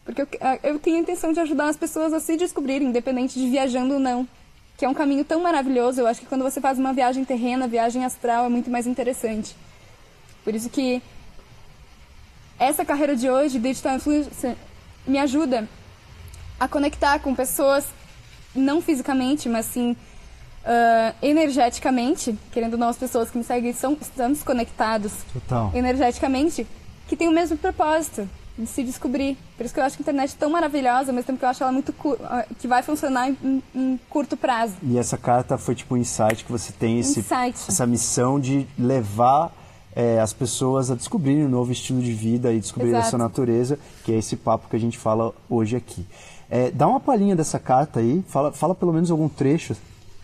[0.06, 0.28] Porque eu,
[0.64, 4.00] eu tenho a intenção de ajudar as pessoas a se descobrirem, independente de viajando ou
[4.00, 4.28] não.
[4.78, 7.68] Que é um caminho tão maravilhoso, eu acho que quando você faz uma viagem terrena,
[7.68, 9.56] viagem astral, é muito mais interessante.
[10.44, 11.02] Por isso que
[12.58, 14.56] essa carreira de hoje, Digital Influencer,
[15.06, 15.68] me ajuda
[16.60, 17.86] a conectar com pessoas,
[18.56, 19.96] não fisicamente, mas sim
[20.68, 25.72] uh, energeticamente, querendo ou não, as pessoas que me seguem são, estamos conectados Total.
[25.74, 26.68] energeticamente,
[27.08, 29.38] que tem o mesmo propósito de se descobrir.
[29.56, 31.46] Por isso que eu acho que a internet é tão maravilhosa, ao mesmo tempo que
[31.46, 31.94] eu acho ela muito
[32.24, 34.76] ah, que vai funcionar em, em, curto prazo.
[34.82, 37.56] E essa carta foi tipo um insight que você tem esse, insight.
[37.68, 39.54] essa missão de levar
[39.96, 43.80] é, as pessoas a descobrirem um novo estilo de vida e descobrir a sua natureza,
[44.04, 46.06] que é esse papo que a gente fala hoje aqui.
[46.50, 49.76] É, dá uma palhinha dessa carta aí, fala, fala pelo menos algum trecho.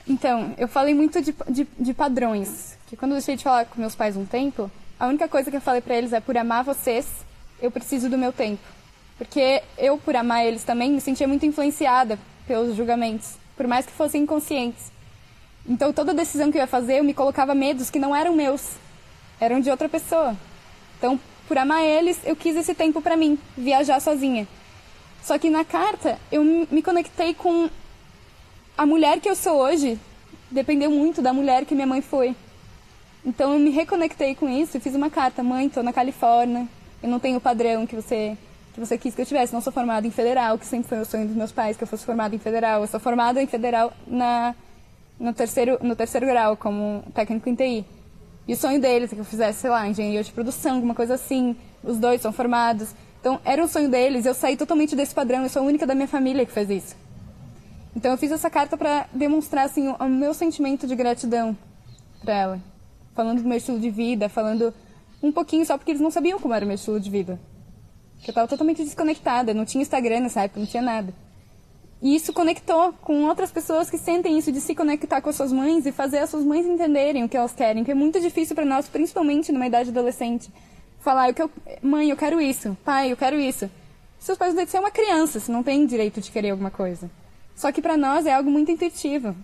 [0.08, 3.80] Então, eu falei muito de, de, de padrões, que quando eu deixei de falar com
[3.80, 6.64] meus pais um tempo, a única coisa que eu falei para eles é por amar
[6.64, 7.08] vocês,
[7.62, 8.62] eu preciso do meu tempo.
[9.18, 13.92] Porque eu, por amar eles também, me sentia muito influenciada pelos julgamentos, por mais que
[13.94, 14.92] fossem inconscientes.
[15.66, 18.84] Então, toda decisão que eu ia fazer, eu me colocava medos que não eram meus
[19.40, 20.36] eram de outra pessoa.
[20.98, 24.48] Então, por amar eles, eu quis esse tempo para mim, viajar sozinha.
[25.22, 27.70] Só que na carta, eu me conectei com
[28.78, 30.00] a mulher que eu sou hoje,
[30.50, 32.36] dependeu muito da mulher que minha mãe foi.
[33.26, 36.68] Então eu me reconectei com isso e fiz uma carta, mãe, estou na Califórnia,
[37.02, 38.38] eu não tenho o padrão que você
[38.74, 41.06] que você quis que eu tivesse, não sou formada em federal, que sempre foi o
[41.06, 42.82] sonho dos meus pais que eu fosse formada em federal.
[42.82, 44.56] Eu sou formada em federal na
[45.20, 47.86] no terceiro no terceiro grau como técnico em TI.
[48.48, 51.14] E o sonho deles é que eu fizesse, sei lá, engenharia de produção, alguma coisa
[51.14, 51.56] assim.
[51.84, 52.90] Os dois são formados.
[53.22, 54.26] Então, era um sonho deles.
[54.26, 55.44] Eu saí totalmente desse padrão.
[55.44, 57.03] Eu sou a única da minha família que fez isso.
[57.96, 61.56] Então, eu fiz essa carta para demonstrar, assim, o, meu sentimento de gratidão
[62.22, 62.62] para ela.
[63.14, 64.74] Falando do meu estilo de vida, falando
[65.22, 67.40] um pouquinho só porque eles não sabiam como era o meu estilo de vida.
[68.16, 69.54] Porque eu estava totalmente desconectada.
[69.54, 71.14] Não tinha Instagram nessa época, não tinha nada.
[72.02, 75.54] E isso conectou com outras pessoas que sentem isso de se conectar com as suas
[75.54, 78.54] mães e fazer as suas mães entenderem o que elas querem, que é muito difícil
[78.54, 80.52] para nós, principalmente numa idade adolescente.
[81.00, 81.50] Falar, eu,
[81.82, 83.72] mãe, eu quero isso, pai, eu quero isso.
[84.20, 87.10] Seus pais que você é uma criança, você não tem direito de querer alguma coisa.
[87.56, 89.36] Só que para nós é algo muito intuitivo.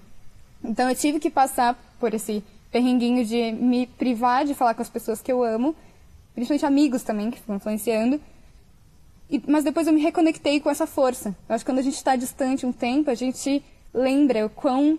[0.63, 4.89] Então eu tive que passar por esse perrenguinho de me privar de falar com as
[4.89, 5.75] pessoas que eu amo,
[6.33, 8.19] principalmente amigos também que ficam influenciando,
[9.29, 11.35] e, mas depois eu me reconectei com essa força.
[11.47, 14.97] Eu acho que quando a gente está distante um tempo, a gente lembra o quão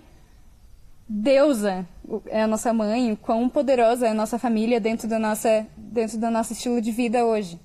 [1.09, 1.87] deusa
[2.27, 6.19] é a nossa mãe, o quão poderosa é a nossa família dentro da nossa, dentro
[6.19, 7.59] do nosso estilo de vida hoje.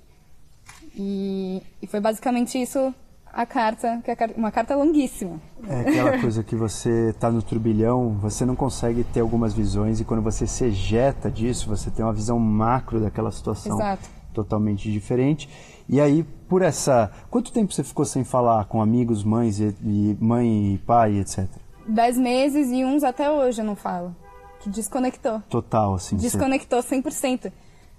[0.95, 2.93] E, e foi basicamente isso
[3.35, 5.41] a carta, que é uma carta longuíssima.
[5.67, 10.05] É aquela coisa que você está no turbilhão, você não consegue ter algumas visões e
[10.05, 14.09] quando você se ejeta disso, você tem uma visão macro daquela situação Exato.
[14.33, 15.49] totalmente diferente.
[15.87, 17.11] E aí, por essa.
[17.29, 21.45] Quanto tempo você ficou sem falar com amigos, mães e, e mãe e pai, etc?
[21.85, 24.15] Dez meses e uns até hoje eu não falo.
[24.61, 25.41] Que desconectou.
[25.49, 26.15] Total, assim.
[26.15, 26.95] Desconectou você...
[26.95, 27.51] 100%.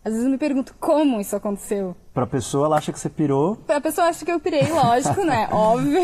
[0.07, 1.97] Às vezes eu me pergunto como isso aconteceu.
[2.15, 3.57] Pra pessoa, ela acha que você pirou.
[3.57, 5.49] Pra pessoa, acha que eu pirei, lógico, né?
[5.51, 5.99] Óbvio.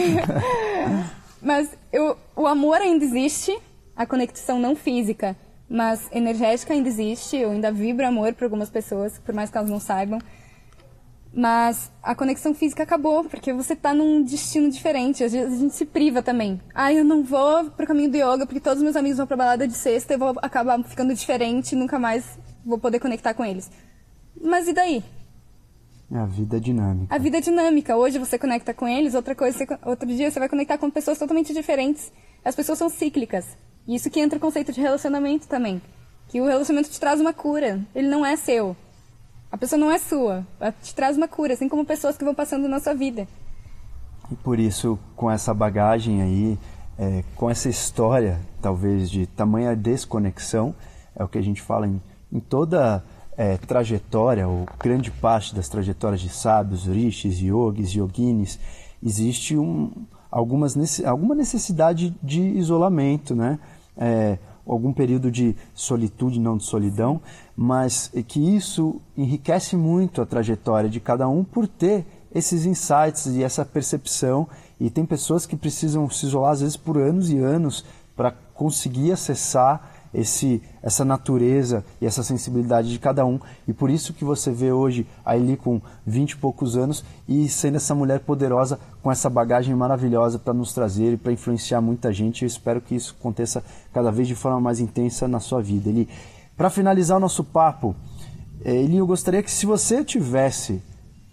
[1.41, 3.57] Mas eu, o amor ainda existe,
[3.95, 5.37] a conexão não física,
[5.71, 7.37] mas energética ainda existe.
[7.37, 10.19] Eu ainda vibro amor para algumas pessoas, por mais que elas não saibam.
[11.33, 15.23] Mas a conexão física acabou, porque você tá num destino diferente.
[15.23, 16.61] Às vezes a gente se priva também.
[16.75, 19.37] Ah, eu não vou pro caminho do yoga porque todos os meus amigos vão pra
[19.37, 22.37] balada de sexta e eu vou acabar ficando diferente e nunca mais
[22.67, 23.71] vou poder conectar com eles.
[24.41, 25.05] Mas e daí?
[26.15, 27.15] A vida é dinâmica.
[27.15, 27.97] A vida é dinâmica.
[27.97, 31.55] Hoje você conecta com eles, outra coisa, outro dia você vai conectar com pessoas totalmente
[31.55, 32.13] diferentes.
[32.45, 33.57] As pessoas são cíclicas.
[33.87, 35.81] E isso que entra o conceito de relacionamento também.
[36.29, 37.81] Que o relacionamento te traz uma cura.
[37.95, 38.77] Ele não é seu.
[39.51, 40.47] A pessoa não é sua.
[40.61, 43.27] Ela te traz uma cura, assim como pessoas que vão passando na sua vida.
[44.31, 46.59] E por isso, com essa bagagem aí,
[46.99, 50.75] é, com essa história, talvez, de tamanha desconexão,
[51.15, 52.01] é o que a gente fala em,
[52.33, 53.05] em toda
[53.37, 58.59] é, trajetória, ou grande parte das trajetórias de sábios, rishis, yogis, yoginis,
[59.03, 59.91] existe um,
[60.31, 63.59] algumas, alguma necessidade de isolamento, né?
[63.97, 67.21] É, algum período de solitude, não de solidão,
[67.57, 73.43] mas que isso enriquece muito a trajetória de cada um por ter esses insights e
[73.43, 74.47] essa percepção.
[74.81, 77.85] E tem pessoas que precisam se isolar às vezes por anos e anos
[78.17, 83.41] para conseguir acessar esse, essa natureza e essa sensibilidade de cada um.
[83.67, 87.49] E por isso que você vê hoje a Eli com 20 e poucos anos e
[87.49, 92.13] sendo essa mulher poderosa com essa bagagem maravilhosa para nos trazer e para influenciar muita
[92.13, 92.43] gente.
[92.43, 95.89] Eu espero que isso aconteça cada vez de forma mais intensa na sua vida.
[95.89, 96.09] Eli,
[96.57, 97.97] para finalizar o nosso papo,
[98.65, 100.83] eh, Eli, eu gostaria que se você tivesse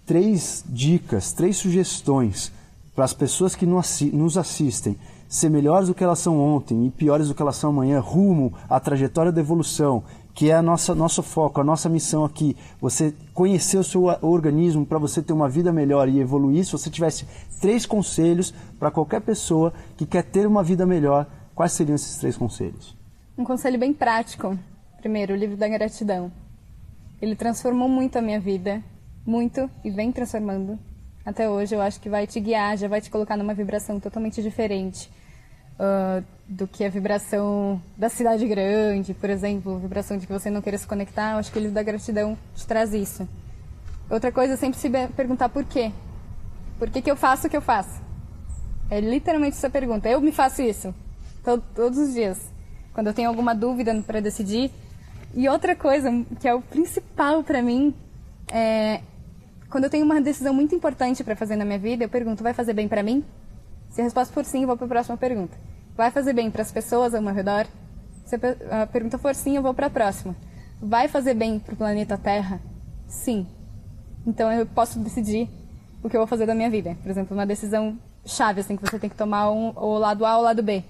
[0.06, 2.52] três dicas, três sugestões
[2.96, 4.98] para as pessoas que nos assistem
[5.30, 8.52] ser melhores do que elas são ontem e piores do que elas são amanhã, rumo
[8.68, 10.04] à trajetória da evolução,
[10.34, 14.88] que é a nossa nosso foco, a nossa missão aqui, você conhecer o seu organismo
[14.88, 16.66] para você ter uma vida melhor e evoluir.
[16.66, 17.28] Se você tivesse
[17.62, 22.36] três conselhos para qualquer pessoa que quer ter uma vida melhor, quais seriam esses três
[22.36, 22.98] conselhos?
[23.38, 24.58] Um conselho bem prático.
[24.98, 26.32] Primeiro, o livro da gratidão.
[27.22, 28.84] Ele transformou muito a minha vida,
[29.24, 30.80] muito e vem transformando
[31.24, 31.76] até hoje.
[31.76, 35.19] Eu acho que vai te guiar, já vai te colocar numa vibração totalmente diferente
[35.80, 40.62] uh, do que a vibração da cidade grande, por exemplo, vibração de que você não
[40.62, 41.38] queira se conectar.
[41.38, 43.28] Acho que o livro da gratidão te traz isso.
[44.10, 45.92] Outra coisa é sempre se perguntar por quê.
[46.78, 48.02] Por que, que eu faço o que eu faço?
[48.90, 50.10] É literalmente essa pergunta.
[50.10, 50.94] Eu me faço isso
[51.76, 52.40] todos os dias.
[52.94, 54.72] Quando eu tenho alguma dúvida para decidir.
[55.36, 56.10] E outra coisa
[56.40, 57.94] que é o principal para mim
[58.52, 59.02] é
[59.70, 62.54] quando eu tenho uma decisão muito importante para fazer na minha vida, eu pergunto: vai
[62.54, 63.24] fazer bem para mim?
[63.92, 65.56] Se a resposta for sim, eu vou para a próxima pergunta.
[66.00, 67.68] Vai fazer bem para as pessoas ao meu redor?
[68.24, 68.38] Se
[68.72, 70.34] a pergunta for sim, eu vou para a próxima.
[70.82, 72.62] Vai fazer bem para o planeta Terra?
[73.06, 73.46] Sim.
[74.26, 75.50] Então eu posso decidir
[76.02, 76.96] o que eu vou fazer da minha vida.
[77.04, 80.38] Por exemplo, uma decisão chave assim que você tem que tomar um, o lado A
[80.38, 80.86] ou o lado B.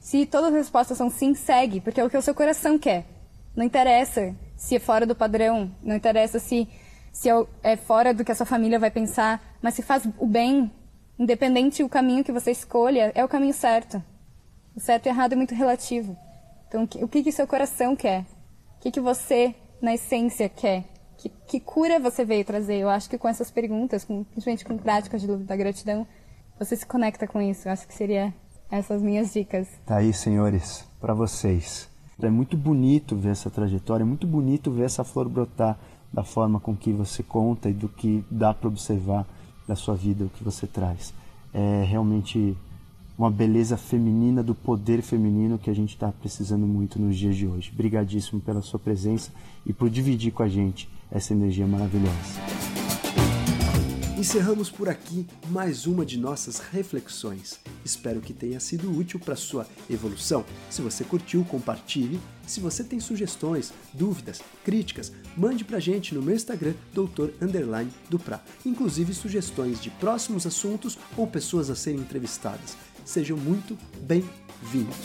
[0.00, 3.04] Se todas as respostas são sim, segue, porque é o que o seu coração quer.
[3.54, 6.66] Não interessa se é fora do padrão, não interessa se
[7.12, 7.28] se
[7.62, 10.72] é fora do que a sua família vai pensar, mas se faz o bem,
[11.18, 14.02] independente o caminho que você escolha, é o caminho certo.
[14.76, 16.16] O certo e errado é muito relativo.
[16.68, 18.22] Então, o que que seu coração quer?
[18.76, 20.84] O que que você, na essência, quer?
[21.16, 22.76] Que, que cura você veio trazer?
[22.78, 26.06] Eu acho que com essas perguntas, com, principalmente com práticas de da gratidão,
[26.58, 27.68] você se conecta com isso.
[27.68, 28.34] Eu acho que seria
[28.70, 29.68] essas minhas dicas.
[29.86, 31.88] Tá aí, senhores, para vocês.
[32.20, 35.78] É muito bonito ver essa trajetória, é muito bonito ver essa flor brotar
[36.12, 39.26] da forma com que você conta e do que dá para observar
[39.66, 41.12] da sua vida, o que você traz.
[41.52, 42.56] É realmente
[43.16, 47.46] uma beleza feminina do poder feminino que a gente está precisando muito nos dias de
[47.46, 47.70] hoje.
[47.72, 49.30] Obrigadíssimo pela sua presença
[49.64, 52.14] e por dividir com a gente essa energia maravilhosa.
[54.16, 57.58] Encerramos por aqui mais uma de nossas reflexões.
[57.84, 60.44] Espero que tenha sido útil para sua evolução.
[60.70, 62.20] Se você curtiu, compartilhe.
[62.46, 68.42] Se você tem sugestões, dúvidas, críticas, mande pra gente no meu Instagram, doutor underline Dupra.
[68.64, 72.76] Inclusive sugestões de próximos assuntos ou pessoas a serem entrevistadas.
[73.04, 74.96] Sejam muito bem-vindos.